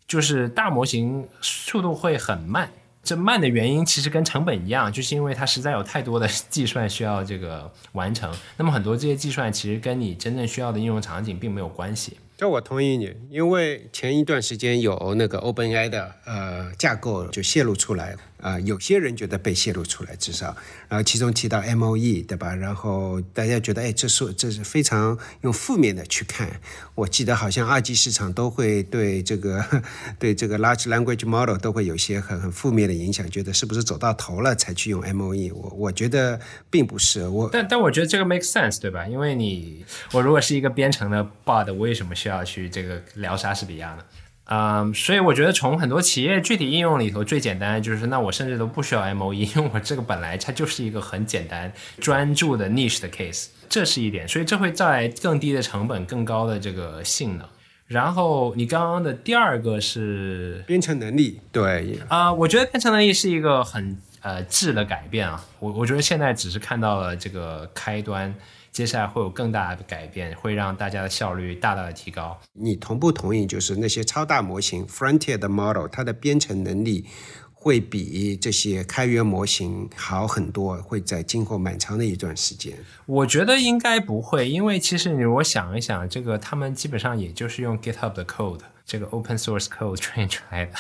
[0.07, 2.69] 就是大模型速度会很慢。
[3.10, 8.32] 这慢的原因其实跟成本一样，就是因为它实在有太多的 计算需要这个完成。
[8.56, 12.17] 那么很多这些计算其实跟你真正需要的应用场景并没有关系。
[12.38, 18.15] 这我同意你，因为前一段时间有那个 OpenAI 的呃架构就泄露出来。
[18.41, 20.56] 啊，有些人觉得被泄露出来，至少，
[20.88, 22.56] 然后其中提到 M O E，对吧？
[22.56, 26.60] 然后大家觉得，哎，这是这是非常用负面的去看。
[26.95, 29.63] 我记得好像二级市场都会对这个
[30.17, 35.52] 对这个 Large Language Model 都会有些很很负面的影响，觉得是不是走到头了才去用 M O E？
[35.52, 39.06] 我我觉得并不是，我但但我觉得这个 make sense，对吧？
[39.08, 44.04] 因为你我如果是一个编程的 Bot，为什么需要去这个聊莎士比亚呢？
[44.51, 57.47] 嗯，所以我觉得从很多企业具体应用里头，最简单的就是，那我甚至都不需要 M O E，因为我这个本来它就是一个很简单专注的 niche 的 case，这是一点，所以这会带来更低的成本、更高的这个性能。
[57.85, 68.33] 然后你刚刚的第二个是编程能力，对啊，我觉得编程能力是一个很呃质的改变啊，我我觉得现在只是看到了这个开端。
[68.71, 72.39] 接下来会有更大的改变，会让大家的效率大大的提高。
[72.53, 73.45] 你同不同意？
[73.45, 77.05] 就是那些超大模型 Frontier 的 model，它的编程能力
[77.51, 82.77] 会比这些开源模型好很多，会在今后蛮长的一段时间。
[83.05, 90.74] 我觉得应该不会，因为其实你我想一想，这个他们基本上也就是用 GitHub 的 code，这个 open source code train 出来的。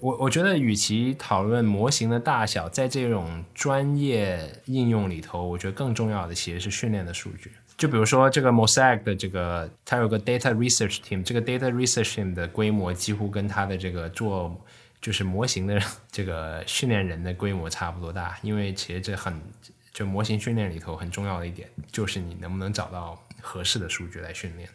[0.00, 7.52] 我我觉得，与其讨论模型的大小，在这种专业应用里头，我觉得更重要的其实是训练的数据。
[7.76, 14.54] 就比如说这个 Mosaic 的这个，它有个 data research team，这个 data research team 的规模几乎跟它的这个做
[15.00, 15.80] 就是模型的
[16.10, 18.36] 这个训练人的规模差不多大。
[18.42, 19.40] 因为其实这很
[19.92, 24.68] 就模型训练里头很重要的一点，就是你能不能找到合适的数据来训练。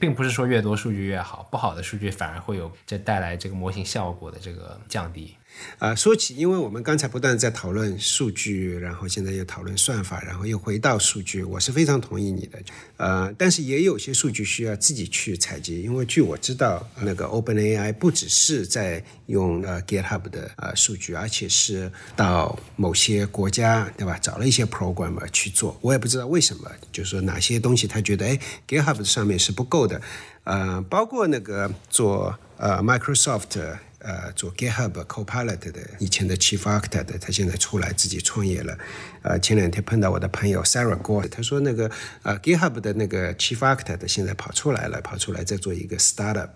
[0.00, 5.36] 并不是说越多数据越好，不好的数据反而会有这带来这个模型效果的这个降低。
[5.78, 12.58] 啊，说起，因为我们刚才不断在讨论数据，然后现在又讨论算法，然后又回到数据，我是非常同意你的。
[12.96, 24.18] 呃，但是也有些数据需要自己去采集，因为据我知道，那个 OpenAI 不只是在用呃 GitHub 的呃数据，而且是到某些国家，对吧？
[24.18, 30.00] 找了一些 programmer 去做，我也不知道为什么，就是说哪些东西他觉得哎 GitHub 上面是不够的，
[30.44, 33.78] 呃，包括那个做呃 Microsoft。
[34.00, 38.76] 呃，做 GitHub Copilot 的以前的 Chief Architect，他现在出来自己创业了。
[39.22, 41.90] 呃，前两天碰到我的朋友 Sarah Gore，他说那个
[42.22, 46.48] 呃 GitHub 的那个 Chief Architect 现在跑出来了，跑出来在做一个 Startup。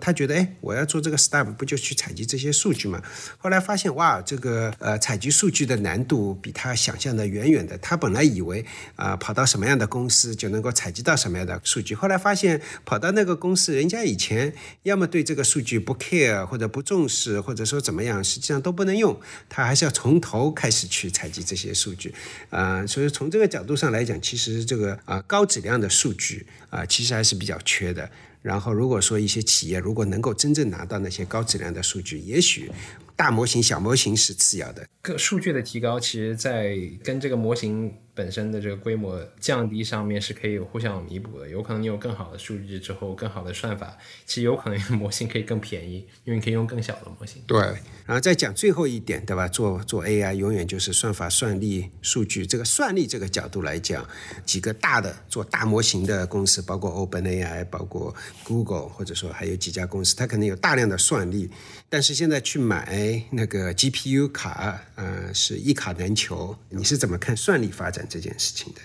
[0.00, 3.02] 他觉得，哎，我要做这个 Startup，不就去采集这些数据吗？
[3.38, 7.76] 后来发现，哇，这个呃采集数据的难度比他想象的远远的。
[7.78, 8.64] 他本来以为
[8.96, 14.52] 啊，跑到什么样的公司就能够采集到什么样的数据，后来发现跑到那个公司，人家以前
[14.84, 19.18] 要么对这个数据不 care，或者不重视，或者说怎么样，实际上都不能用。
[19.48, 22.05] 他还是要从头开始去采集这些数据。
[22.50, 28.10] 啊，所以从这个角度上来讲，其实这个啊高质量的数据啊，其实还是比较缺的。
[28.42, 32.70] 然后如果说一些企业如果能够真正拿到那些高质量的数据，也许
[33.16, 34.86] 大模型、小模型是次要的。
[35.02, 37.92] 各数据的提高，其实在跟这个模型。
[38.16, 43.94] 本身的这个规模降低上面是可以有互相弥补的，有可能你有更好的数据之后，更好的算法，
[44.24, 47.42] 其实有可能模型可以更便宜，因为你可以用更小的模型。
[47.46, 47.60] 对，
[48.06, 49.46] 然后再讲最后一点，对吧？
[49.46, 52.46] 做做 AI 永远就是算法、算力、数据。
[52.46, 54.08] 这个算力这个角度来讲，
[54.46, 58.14] 几个大的做大模型的公司，包括 OpenAI，包括
[58.44, 61.50] Google，或者说还有几家公司，它可能有大量的算力，
[61.90, 62.86] 但是现在去买
[63.30, 66.56] 那个 GPU 卡，呃，是一卡难求。
[66.70, 68.06] 你是怎么看算力发展？
[68.08, 68.80] 这件事情的，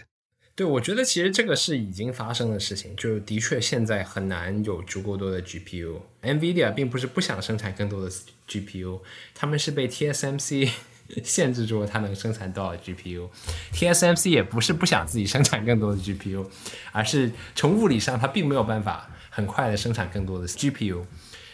[0.56, 6.02] 对，我觉得其实这个是已经发生的事情，就的确现在很难有足够多的 GPU。
[6.24, 8.12] NVIDIA 并不是不想生产更多的
[8.48, 9.00] GPU，
[9.34, 10.70] 他们是被 TSMC
[11.24, 13.30] 限制住了，它能生产多少 GPU。
[13.74, 16.48] TSMC 也不是不想自己生产更多的 GPU，
[16.92, 21.04] 而是从物理上它并没有办法很快的生产更多的 GPU。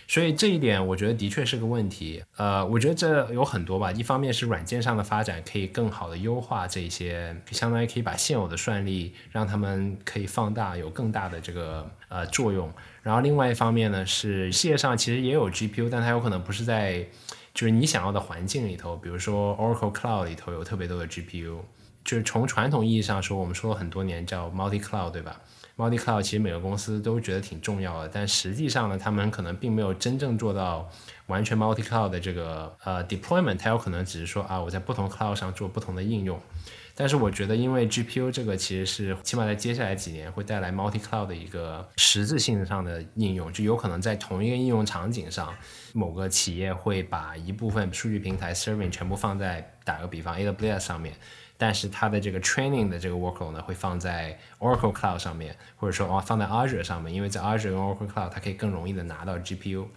[0.08, 3.92] 所以这一点我觉得的确是个问题，呃，我觉得这有很多吧。
[3.92, 12.72] 一方面是软件上的发展可以更好的优化这些，相当于可以把现有的算力让他们可以放大，有更大的这个呃作用。
[13.04, 17.06] 然后另外一方面呢，是世界上其实也有 GPU，但它有可能不是在
[17.54, 21.58] 就是你想要的环境里头，比如说 Oracle Cloud 里头有特别多的 GPU，
[22.06, 25.42] 就是从传统意义上说，我们说了很多年叫 Multi Cloud，对吧
[25.78, 30.90] ？Multi Cloud 其实每个公司都觉得挺重要的，但实际上呢，他们可能并没有真正做到
[31.28, 36.40] 完全 Multi Cloud 的这个呃 deployment，它有可能只是说啊，我在不同 cloud 上做不同的应用。
[37.00, 45.54] 但是我觉得，因为 GPU 这个其实是起码在接下来几年会带来 Multi Cloud 的一个实质性上的应用，就有可能在同一个应用场景上，
[45.98, 51.16] 某个企业会把一部分数据平台 serving 全部放在打个比方 AWS 上面。
[51.60, 59.88] 但是它的这个 training 的这个 workload 呢，会放在 Oracle Cloud 上面，或者说哦放在 Azure 上面，因为在 Azure 跟 Oracle Cloud 它可以更容易的拿到 GPU，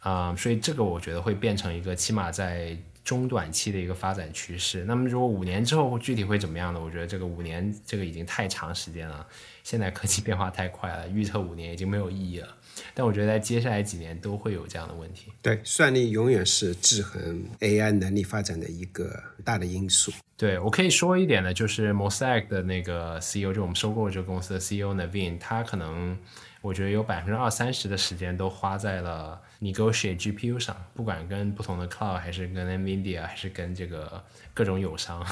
[0.00, 4.84] 啊，所以这个我觉得会变成一个起码在中短期的一个发展趋势。
[4.84, 6.80] 那么如果五年之后具体会怎么样呢？
[6.80, 9.26] 我觉得这个五年这个已经太长时间了，
[9.64, 12.48] 现在科技变化太快了，预测五年已经没有意义了。
[12.94, 15.32] 但我觉得在接下来几年都会有这样的问题。
[15.42, 20.12] 对，算力永远是制衡 AI 能力发展的一个大的因素。
[20.36, 26.16] 对我可以说一点呢，就是 Mosaic 的那个 CEO，就我们收购这个公司的 CEO Navin，他可能
[26.60, 35.24] 我觉得有百分之二三十的时间都花在了 negotiate GPU 上，不管跟不同的 cloud，还是跟 NVIDIA，还是跟这个各种友商，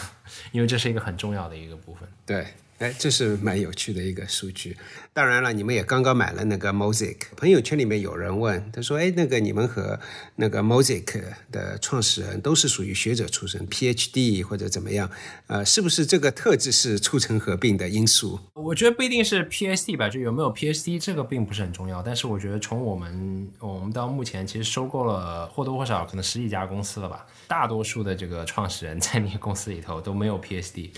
[0.52, 2.08] 因为这是一个很重要的一个部分。
[2.24, 2.46] 对。
[2.78, 4.76] 哎，这是蛮有趣的一个数据。
[5.12, 7.16] 当然了，你们也刚刚买了那个 MOSIC。
[7.36, 9.98] 朋友圈里面有人问，他说：“哎，那个你们和
[10.36, 15.10] 那个 MOSIC 的创始人都是属于学者出身，PhD 或者怎么样？
[15.48, 22.00] 呃，是不是这个特质是促成合并的因素？”我觉得不一定是 PhD 吧，就有没有 PhD 这个并不是很重要。
[22.00, 30.90] 但是我觉得从我们我们到目前其实收购了或多或少可能十几家公司了吧，大多数的这个创始人在那个公司里头都没有 PhD。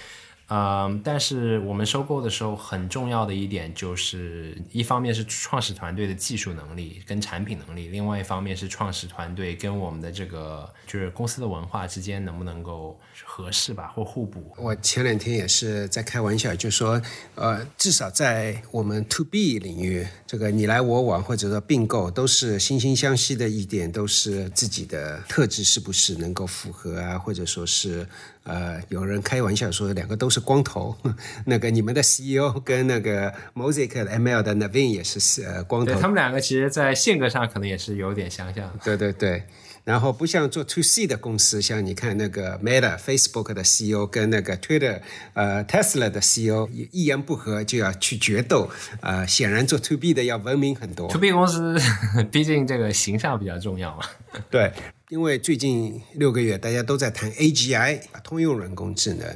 [0.53, 12.99] 嗯，但是我们收购的时候很重要的一点就是，一方面是创始团队的技术能力跟产品能力，另外一方面是创始团队跟我们的这个就是公司的文化之间能不能够
[13.33, 14.43] 合适吧，或互补。
[14.57, 17.01] 我前两天也是在开玩笑，就说，
[17.37, 28.05] 呃，至少在我们 to B 领域，这个你来我往或者说并购都是惺惺相惜的一点，都是自己的特质是不是能够符合啊，或者说是。
[28.45, 30.97] 呃，有人开玩笑说两个都是光头，
[31.45, 38.73] 那个你们的 CEO 跟那个 Mosaic 的 ML 的 Navin 也是呃光头，他们两个其实在性格上可能也是有点相像。
[38.83, 39.45] 对对对，
[39.85, 45.01] 然后不像做 To C 的公司，像你看那个 Meta Facebook 的 CEO 跟那个 Twitter
[45.35, 48.71] 呃 Tesla 的 CEO 一言不合就要去决斗，
[49.01, 51.09] 呃，显然做 To B 的要文明很多。
[51.09, 51.77] To B 公司
[52.31, 54.05] 毕竟这个形象比较重要嘛。
[54.51, 54.73] 对。
[55.11, 59.27] 因为最近六个月大家都在谈 AGI 通用人工智能，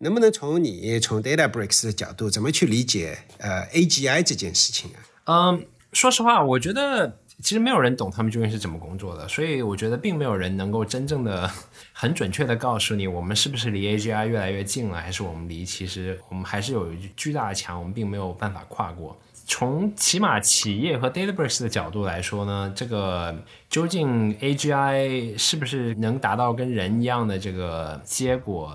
[0.00, 4.90] 能不能从你从 DataBricks 的角度怎么去理解呃 AGI 这件事情
[5.24, 5.52] 啊？
[5.52, 11.48] 嗯，说实话，我觉得其实没有人懂他们究竟是怎么工作的，所以我觉得并没有人能够真正的
[11.92, 19.16] 很准确的告诉你我们是不是离 AGI 越来越近了，还是我们离其实我们还是有一巨大的墙，我们并没有办法跨过。
[19.44, 23.36] 从起码企业和 DataBricks 的角度来说呢，这个
[23.68, 28.74] 究竟 AGI 是不是能达到跟人一样的这个结果？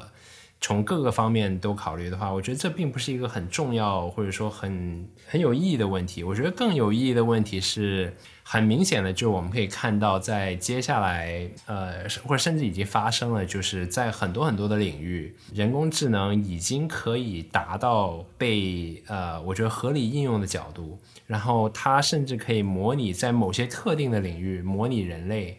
[0.63, 6.23] 从各个方面都考虑的话，我觉得这并不是一个很重要或者说很很有意义的问题。
[6.23, 8.15] 我觉得更有意义的问题是。
[8.43, 25.57] 很明显的，就是我们可以看到，在接下来，呃，或者甚至已经发生了，就是在很多很多的领域，人工智能已经可以达到被，呃，我觉得合理应用的角度，然后它甚至可以模拟在某些特定的领域模拟人类，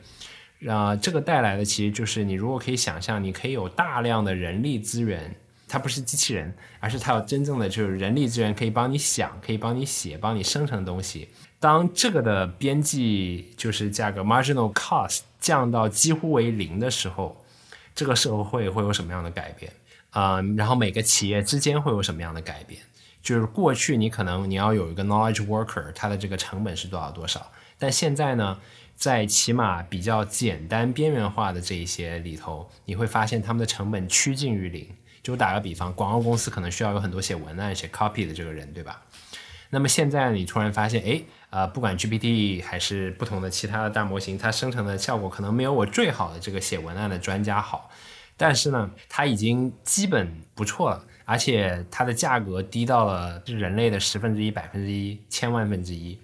[0.69, 5.35] 啊，这个带来的其实就是你如果可以想象，你可以有大量的人力资源，
[5.67, 11.29] 它不是机器人，而是它有真正的就是人力资源，可以帮你想，可以帮你写，帮你生成东西。
[11.63, 17.41] 当这个的边际就是价格 marginal cost 降到几乎为零的时候，
[17.95, 19.73] 这个社会会有什么样的改变？
[20.11, 22.83] 啊，然后每个企业之间会有什么样的改变？
[23.23, 28.59] 就是过去你可能你要有一个 knowledge worker，它的这个成本是多少多少，但现在呢，
[28.97, 34.89] 在起码比较简单边缘化的这一些里头，你会发现他们的成本趋近于零。
[35.23, 39.01] 就打个比方，广告公司可能需要有很多写文案、写 copy 的这个人，对吧？
[39.71, 41.23] 那么现在你突然发现，哎。
[41.53, 47.91] 啊，不管 GPT 还是不同的其他的大模型，它生成的效果可能没有我最好的这个写文案的专家好，
[48.39, 56.19] 但是呢，它已经基本不错了，而且它的价格低到了人类的十分之一、百分之一、千万分之一。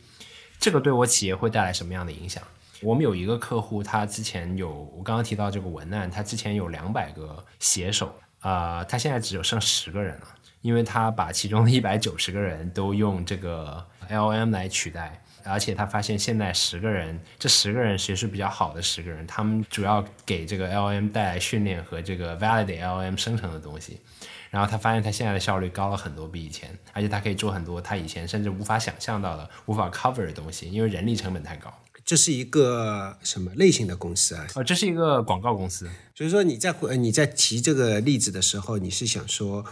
[0.59, 2.43] 这个对我企业会带来什么样的影响？
[2.81, 8.11] 我们有一个客户，他之前有我刚刚提到这个文案，他之前有两百个写手，
[8.41, 10.29] 啊，他现在只有剩十个人了，
[10.63, 13.87] 因为他把其中的一百九十个人都用这个。
[14.09, 24.01] L M 来取代，而且他发现现在十个人，这十个人其实是比较好的十个人，他们主要给这个 L M 带来训练和这个 validate L M 生成的东西，
[24.51, 31.73] 然后他发现他现在的效率高了很多，比以前，而且他可以做很多他以前甚至无法想象到的、无法 cover 的东西，因为人力成本太高。
[32.05, 34.47] 这是一个什么类型的公司啊？
[34.55, 35.91] 哦，这是一个广告公司。
[36.15, 39.65] 所以说你在你在提这个例子的时候，你是想说？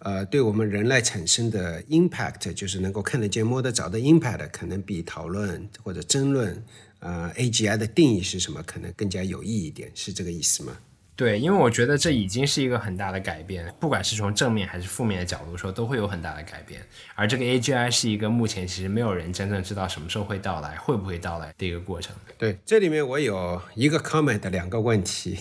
[0.00, 6.62] 呃，对我们人类产生的 impact，就是能够看得见、摸得着的 impact，可能比讨论或者争论，
[6.98, 10.76] 呃，AGI 的定义是什么，可能更加有意义一点，是这个意思吗？
[11.16, 16.80] 对，因为我觉得这已经是一个很大的改变，不管是从正面还是负面的角度说，都会有很大的改变。
[17.14, 22.14] 而这个 AGI 是一个目前其实没有人真正知道什么时候会到来，会不会到来的一个过程。
[22.36, 25.38] 对，这里面我有一个 comment 两个问题，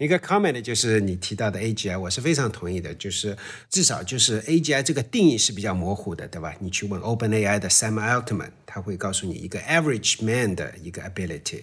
[0.00, 3.36] 一个 comment 就是你提到的 AGI，我是非常同意的，就是
[3.70, 6.52] 至少就是 AGI 这个定义是比较模糊的，对吧？
[6.58, 11.62] 你去问 OpenAI 的 Sam Altman，他会告诉你一个 average man 的一个 ability。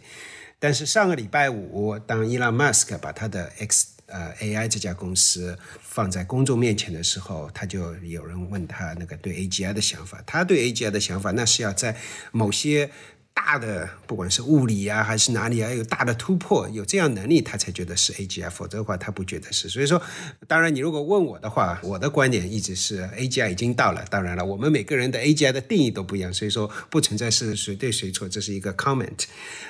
[0.60, 10.22] 但是上个礼拜五，当伊朗马斯克把他的 X 呃 AI 这家公司放在公众面前的时候，他就有人问他那个对 AGI 的想法。
[10.26, 11.96] 他对 AGI 的想法，那是要在
[12.32, 12.92] 某些
[13.40, 19.70] 大的，不管是物理啊还是哪里啊，有大的突破，有这样能力，他才觉得是 AGI，否则的话他不觉得是。
[19.70, 20.00] 所以说，
[20.46, 24.06] 当然你如果问我的话，我的观点一直是 AGI 已经到了。
[24.10, 29.24] 当然了，我们每个人的 AGI 的定义都不一样，所以说不存在是谁对谁错，这是一个 comment。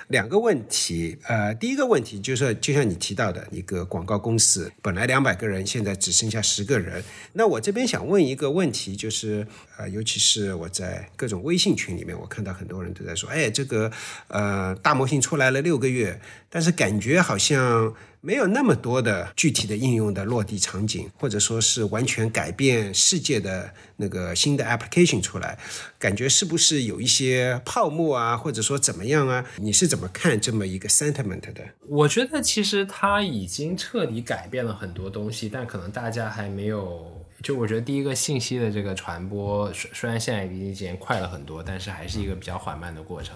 [0.07, 7.03] 两个问题，呃，第一个问题就是，就像你提到的一个广告公司，本来两百个人，现在只剩下十个人。
[7.34, 9.45] 那我这边想问一个问题，就是，
[9.78, 13.91] 呃，尤其是我在各种微信群里面，我看到很多人都在说，哎，这个，
[14.28, 17.93] 呃，大模型出来了六个月，但是感觉好像。
[18.22, 25.57] 没有那么多的具体的应用的落地场景，或者说是完全改变世界的那个新的 application 出来，
[25.97, 29.45] 感觉是不是有一些泡沫啊，或者说怎么样啊？
[29.55, 31.64] 你是怎么看这么一个 sentiment 的？
[31.88, 37.26] 我觉得其实它已经彻底改变了很多东西，但可能大家还没有。
[37.41, 43.34] 就我觉得第一个信息的这个传播，虽虽然现在已经快了很多，但是还是一个比较缓慢的过程。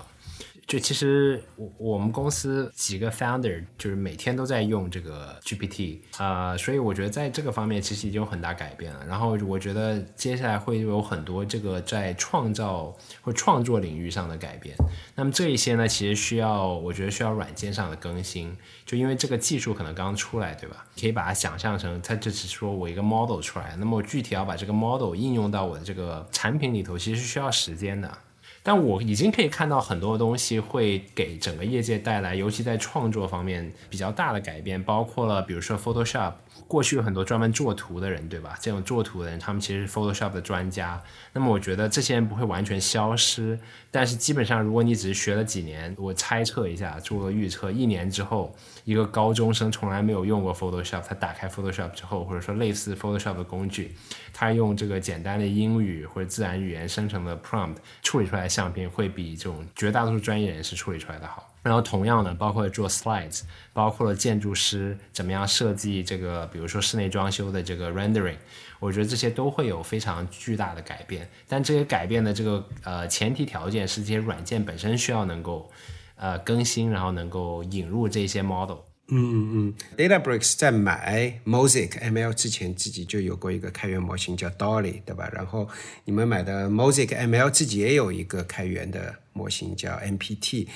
[0.65, 9.05] 就其实我我们公司几个 founder 就是每天都在用这个 GPT 啊，所以我觉得在这个方面其实已经有很大改变了。
[9.05, 14.75] 然后我觉得接下来会有很多这个在创造或创作领域上的改变。
[15.15, 18.55] 那么这一些呢，其实需要我觉得需要软件上的更新，
[18.85, 20.85] 就因为这个技术可能刚出来，对吧？
[20.99, 28.17] 可以把它想象成它这只是说我一个 model 出来，那么我具体要把这个 model 应用到我的这个产品里头，其实是需要时间的。
[28.63, 36.33] 但我已经可以看到很多东西会给整个业界带来，尤其在创作方面比较大的改变，包括了比如说 Photoshop。
[36.67, 38.57] 过去有很多专门做图的人，对吧？
[38.59, 41.01] 这种做图的人，他们其实是 Photoshop 的专家。
[41.33, 43.59] 那么我觉得这些人不会完全消失，
[43.91, 53.95] 但是基本上，如果你只是学了几年，我猜测一下，做个预测，一年之后，一个高中生从来没有用过 Photoshop，他打开 Photoshop 之后，或者说类似 Photoshop 的工具，
[54.33, 61.52] 他用这个简单的英语或者自然语言生成的 prompt 处理出来的相片，会比这种绝大多数专业人士处理出来的好。
[61.63, 63.41] 然后同样的，包括做 slides，
[63.71, 68.35] 包括了建筑师怎么样设计这个，比如说室内装修的这个 rendering，
[68.79, 71.27] 我觉得这些都会有非常巨大的改变。
[71.47, 75.71] 但这些改变的这个呃前提条件是这些软件本身需要能够
[76.17, 78.79] 呃更新，然后能够引入这些 model。
[79.09, 85.29] 嗯嗯嗯，DataBricks 在买 Mosaic ML 之前自己就有过一个开源模型叫 Dolly，对吧？
[85.33, 85.67] 然后
[86.05, 90.67] 你们买的 Mosaic ML 自己也有一个开源的模型叫 MPT。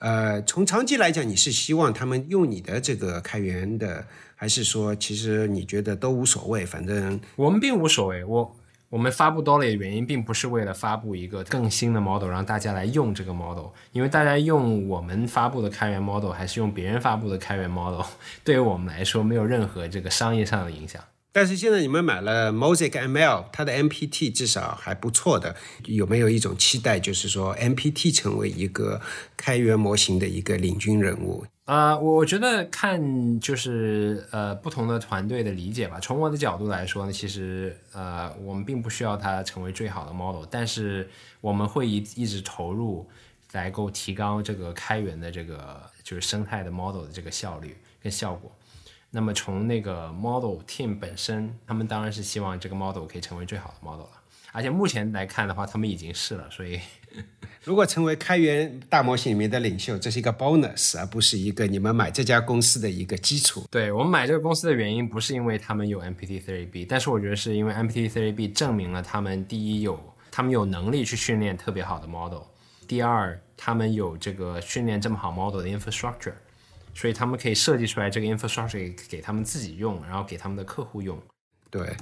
[0.00, 6.64] 呃，从长期来讲，你是希望他们用你的这个开源的，还是说其实你觉得都无所谓？
[6.64, 8.24] 反正我们并无所谓。
[8.24, 8.56] 我
[8.90, 18.02] 我们发布 Dolly 的原因，并不是为了发布一个更新的 model 让大家来用这个 model，因为大家用我们发布的开源 model 还是用别人发布的开源 model，
[18.44, 21.02] 对于我们来说没有任何这个商业上的影响。
[21.38, 29.00] 但是现在你们买了 Mosaic ML，它的 MPT 至少还不错的，有没有一种期待，就是说 MPT 成为一个
[29.36, 31.46] 开源模型的一个领军人物？
[31.66, 36.00] 啊，我觉得看就是呃不同的团队的理解吧。
[36.00, 41.08] 从我的角度来说呢，其实呃我们并不需要它成为最好的 model，但是
[41.40, 43.08] 我们会一一直投入
[43.52, 48.50] 来够提高这个开源的这个就是生态的 model 的这个效率跟效果。
[49.10, 54.10] 那么从那个 model team 本身，他们当然是希望这个 model 可以成为最好的 model 了。
[54.52, 56.50] 而且目前来看的话，他们已经是了。
[56.50, 56.80] 所以，
[57.62, 63.66] 如果成为开源大模型里面的领袖，这是一个 bonus，而不是一个你们买这家公司的一个基础。
[63.70, 70.00] 对我们买这个公司的原因，不是因为他们有 MPT3B，但是我觉得是因为 MPT3B 证明了他们第一有
[70.30, 72.42] 他们有能力去训练特别好的 model，
[72.86, 76.32] 第二他们有这个训练这么好 model 的 infrastructure。
[76.98, 81.16] 所以他们可以设计出来这个 infrastructure 给他们自己用，然后给他们的客户用。
[81.70, 81.94] 对，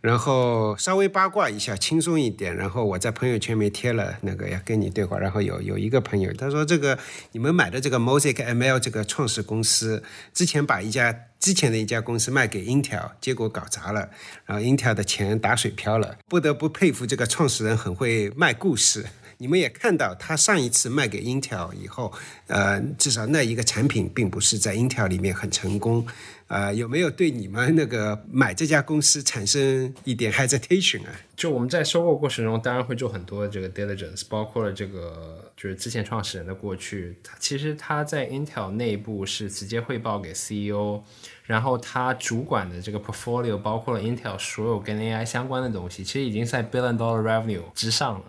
[0.00, 2.56] 然后稍微八卦一下，轻松一点。
[2.56, 5.18] 然后我在朋友圈里面贴了那个要跟你对话。
[5.18, 6.98] 然后有有一个朋友他说：“这个
[7.32, 14.08] 你们买的这个 Mosaic ML 这个创始公司，之前把一家之前的一家公司卖给 Intel，结果搞砸了，
[14.46, 16.16] 然后 Intel 的钱打水漂了。
[16.26, 19.04] 不得不佩服这个创始人很会卖故事。”
[19.40, 22.12] 你们也看到，他上一次卖给 Intel 以后，
[22.46, 26.06] 呃，至少那一个产品并不是在 Intel 里面很成功，
[26.48, 31.12] 呃，有没有对你们那个买这家公司产生一点 hesitation 啊？
[31.34, 41.00] 就我们在收购过程中，当然会做很多这个 diligence，包括了这个就是之前创始人的过去，其实他在 Intel 内部是直接汇报给 CEO，
[41.44, 48.24] 然后他主管的这个 portfolio 包括了 Intel 所有跟 AI 相关的东西，其实已经在 billion dollar revenue 之上了。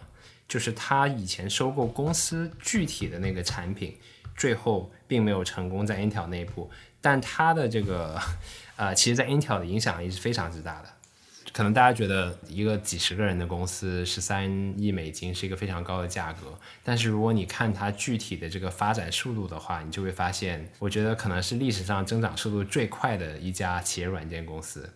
[0.52, 3.98] 就是他以前收购公司具体的那个产品，
[4.36, 8.20] 最后并没有成功在 Intel 内部，但他的这个，
[8.76, 10.90] 呃，其实，在 Intel 的影响力是非常之大的。
[11.54, 24.90] 可能大家觉得一个几十个人的公司十三亿美金是一个非常高的价格，但是如果你看它具体的这个发展速度的话，你就会发现，我觉得可能是历史上增长速度最快的一家企业软件公司。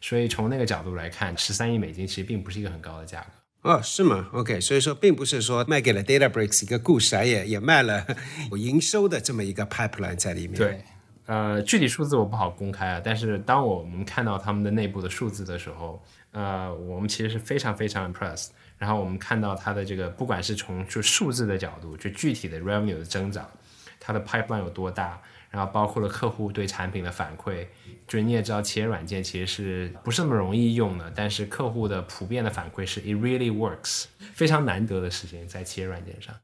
[0.00, 3.41] 所以从那个角度来看，十三亿美金其实并不是一个很高的价格。
[3.62, 8.04] 哦，是吗？OK，所以说并不是说卖给了 DataBricks 一个故事，也也卖了
[8.50, 10.56] 有营收的这么一个 pipeline 在里面。
[10.56, 10.84] 对。
[11.26, 16.02] 呃，具体数字我不好公开啊，但是当我们看到他们的内部的数字的时候，
[16.32, 18.48] 呃，我们其实是非常非常 impressed。
[18.76, 23.48] 然后我们看到它的这个，不管是从就数字的角度，就具体的 revenue 的增长，
[24.00, 27.64] 它的 pipeline 有多大，然后包括了客户对产品的反馈，
[28.12, 34.04] 就是你也知道，企业软件其实是不是那么容易用的，但是客户的普遍的反馈是 it really works，
[34.34, 36.34] 非常难得的事情在企业软件上。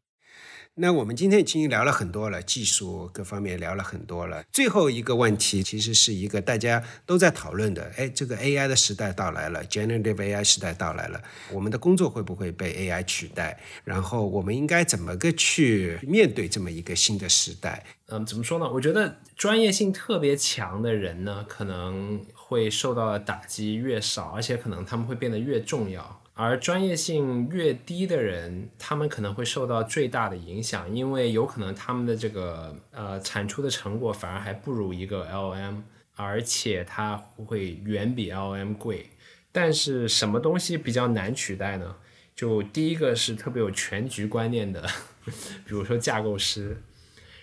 [0.81, 4.45] 那我们今天已经聊了很多了，技术各方面聊了很多了。
[4.53, 11.21] 最后一个问题，其实是一个大家都在讨论的，哎，这个 AI 的时代到来了，Generative AI 时代到来了，
[11.51, 13.59] 我们的工作会不会被 AI 取代？
[13.83, 17.85] 然后我们应该怎么个去面对这么一个新的时代？
[18.07, 18.71] 嗯，怎么说呢？
[18.73, 26.23] 我觉得专业性特别强的人呢，可能会受到的打击越少，而且可能他们会变得越重要。
[26.41, 35.83] 而专业性越低的人，他们可能会受到最大的影响，因为有可能他们的这个呃产出的成果反而还不如一个 LM，
[36.15, 39.11] 而且它会远比 LM 贵。
[39.51, 41.97] 但是什么东西比较难取代呢？
[42.37, 44.89] 就第一个是特别有全局观念的，
[45.67, 46.81] 比如说架构师。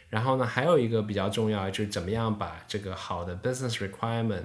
[0.09, 4.43] 然后呢，还有一个比较重要，就是怎么样把这个好的 business requirement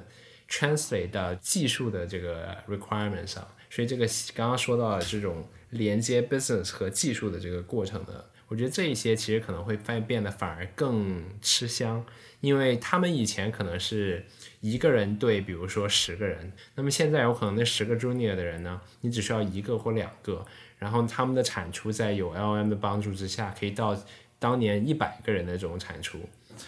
[0.49, 3.47] translate 到技术的这个 requirement 上。
[3.71, 12.05] 所以这个刚刚说到的这种连接 business 和技术的这个过程呢，我觉得这一些其实可能会变变得反而更吃香，
[12.41, 14.27] 因为他们以前可能是
[14.61, 20.45] 一个人对，比如说十个人，那么现在有可能那十个 junior 的人呢，你只需要一个或两个，
[20.77, 23.97] 然后他们的产出在有 LM 的帮助之下，可以到
[24.41, 26.19] 当年一百个人的这种产出，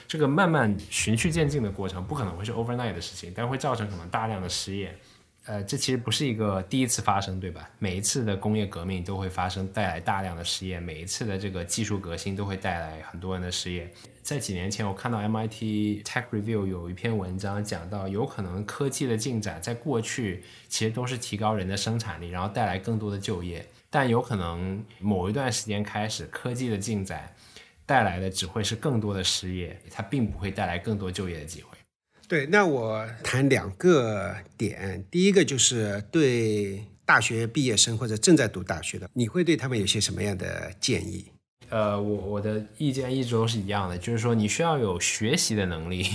[0.06, 4.96] 这个慢慢循序渐进的过程，不可能会是 overnight 的事情，但会造成可能大量的失业。
[5.44, 7.68] 呃，这其实不是一个第一次发生，对吧？
[7.80, 13.90] 每一次的工业革命都会发生，带来大量的失业；每一次的这个技术革新都会带来很多人的失业。
[14.22, 27.34] 在几年前，我看到 MIT Tech Review 有一篇文章讲到，有可能科技的进展在过去其实都是提高人的生产力，然后带来更多的就业，但有可能某一段时间开始，科技的进展
[27.84, 31.71] 带来的只会是更多的失业，它并不会带来更多就业的机会。
[32.32, 35.04] 对，那我谈两个点。
[35.10, 41.26] 第一个就是对大学毕业生或者正在读大学的，你会对他们有些什么样的建议？
[41.68, 46.06] 呃，我我的意见一直都是一样的，就是说你需要有学习的能力，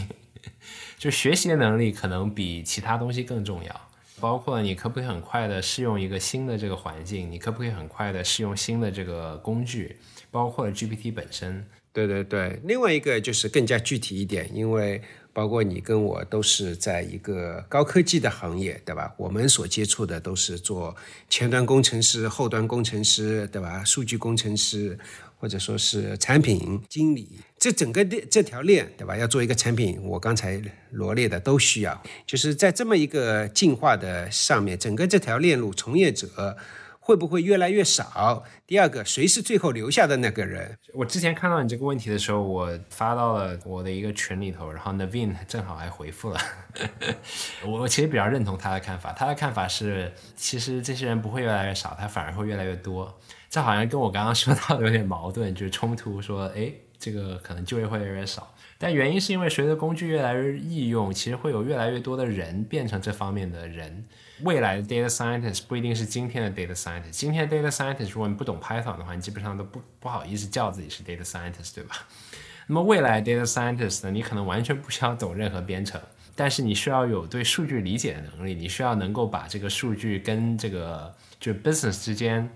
[0.98, 3.82] 就学习的能力可能比其他东西更重要。
[4.20, 9.96] 包括你可不可以很快的适用一个新的这个环境，你可不可以很快的适用新的这个工具，
[10.32, 11.64] 包括 GPT 本身。
[11.94, 15.00] 对对对，另外一个就是更加具体一点，因为。
[15.38, 19.14] 包括你跟我都是在一个高科技的行业，对吧？
[19.18, 20.96] 我们所接触的都是做
[21.30, 23.84] 前端工程师、后端工程师，对吧？
[23.84, 24.98] 数据工程师，
[25.38, 29.16] 或者说是产品经理，这整个链这条链，对吧？
[29.16, 30.60] 要做一个产品，我刚才
[30.90, 36.58] 罗列的都需要，就是在这么一个进化的上面，整个这条链路从业者。
[37.08, 38.44] 会不会越来越少？
[38.66, 40.78] 第二个，谁是最后留下的那个人？
[40.94, 46.40] 我之前看到你这个问题的时候，我发到了我的一个群里头，然后 Navin 正好还回复了。
[47.66, 53.18] 我其实比较认同他的看法，他的看法是，其实这些人不会越来越少，他反而会越来越多。
[53.50, 56.22] 这好像跟我刚刚说到的有点矛盾，就是冲突。
[56.22, 64.06] 说，哎，这个可能就业会越来越少，但原因是因为随着工具越来越易用，其实会有越来越多的人变成这方面的人。
[64.42, 67.10] 未来的 data scientist 不一定是今天的 data scientist。
[67.10, 71.96] 今天 data scientist 如果你不懂 Python 的话，你基本上都不不好意思叫自己是 data scientist，对吧？
[72.68, 76.00] 那么未来 data scientist 呢，你可能完全不需要懂任何编程，
[76.36, 82.48] 但是你需要有对数据理解的能力，你需要能够把这个数据跟这个就 business 之间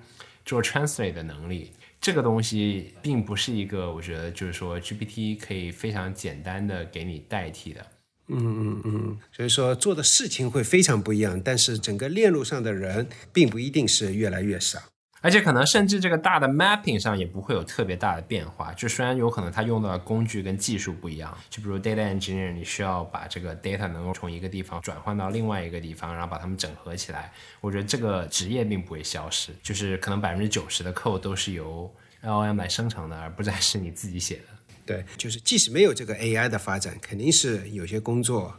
[0.46, 1.72] 做 translate 的能力。
[2.02, 7.86] 这个东西并不是一个我觉得就是说 GPT 可以非常简单的给你代替的。
[8.28, 14.80] 嗯嗯嗯，所以说做的事情会非常不一样，但是整个链路上的人并不一定是越来越少，
[15.22, 18.74] 而且可能甚至这个大的 mapping 上也不会有特别大的变化。
[18.74, 27.32] 就虽然有可能它用到的工具跟技术不一样，就比如 data engineer，你需要把这个 data 能够从一个地方转换到另外一个地方，然后把它们整合起来。
[27.62, 31.94] 我觉得这个职业并不会消失，就是可能百分之九十的 code 都是由
[32.24, 34.44] LM 来生成的，而不再是你自己写的。
[34.84, 38.54] 对，就是即使没有这个 AI 的发展，肯定是有些工作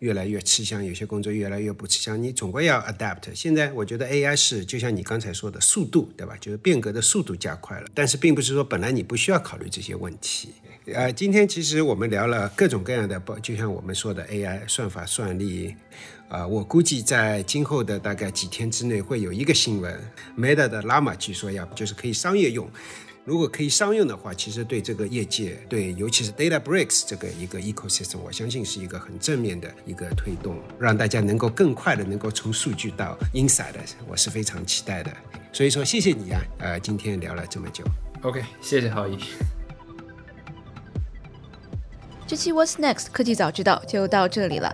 [0.00, 3.34] 越来越吃香，有些工作越来越不吃香，你总归要 adapt。
[3.34, 6.36] 现在我觉得 AI 是就像你刚才说的速度，对吧？
[6.40, 10.50] 就是变革的速度加快了，但是并不是说本来你不需要考虑这些问题。
[10.92, 15.74] 呃，今天其实我们聊了各种各样的，就像我们说的 AI 算法算力。
[16.28, 19.96] 啊，我估计在今后的大概几天之内会有一个新闻
[20.36, 22.68] ，Meta 的 Llama 据说要就是可以商业用。
[23.26, 33.74] 如果可以商用的话，其实对这个业界，对尤其是 DataBricks 这个一个 ecosystem，我相信是一个很正面的一个推动，让大家能够更快的能够从数据到 insight，
[34.06, 35.10] 我是非常期待的。
[35.52, 37.84] 所以说，谢谢你啊，呃，今天聊了这么久。
[38.22, 39.18] OK，谢谢浩一。
[42.28, 44.72] 这期 What's Next 科技早知道就到这里了。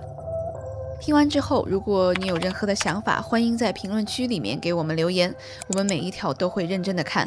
[1.01, 5.35] 听完之后，如果你有任何的想法，欢迎在评论区里面给我们留言，
[5.69, 7.27] 我们每一条都会认真的看。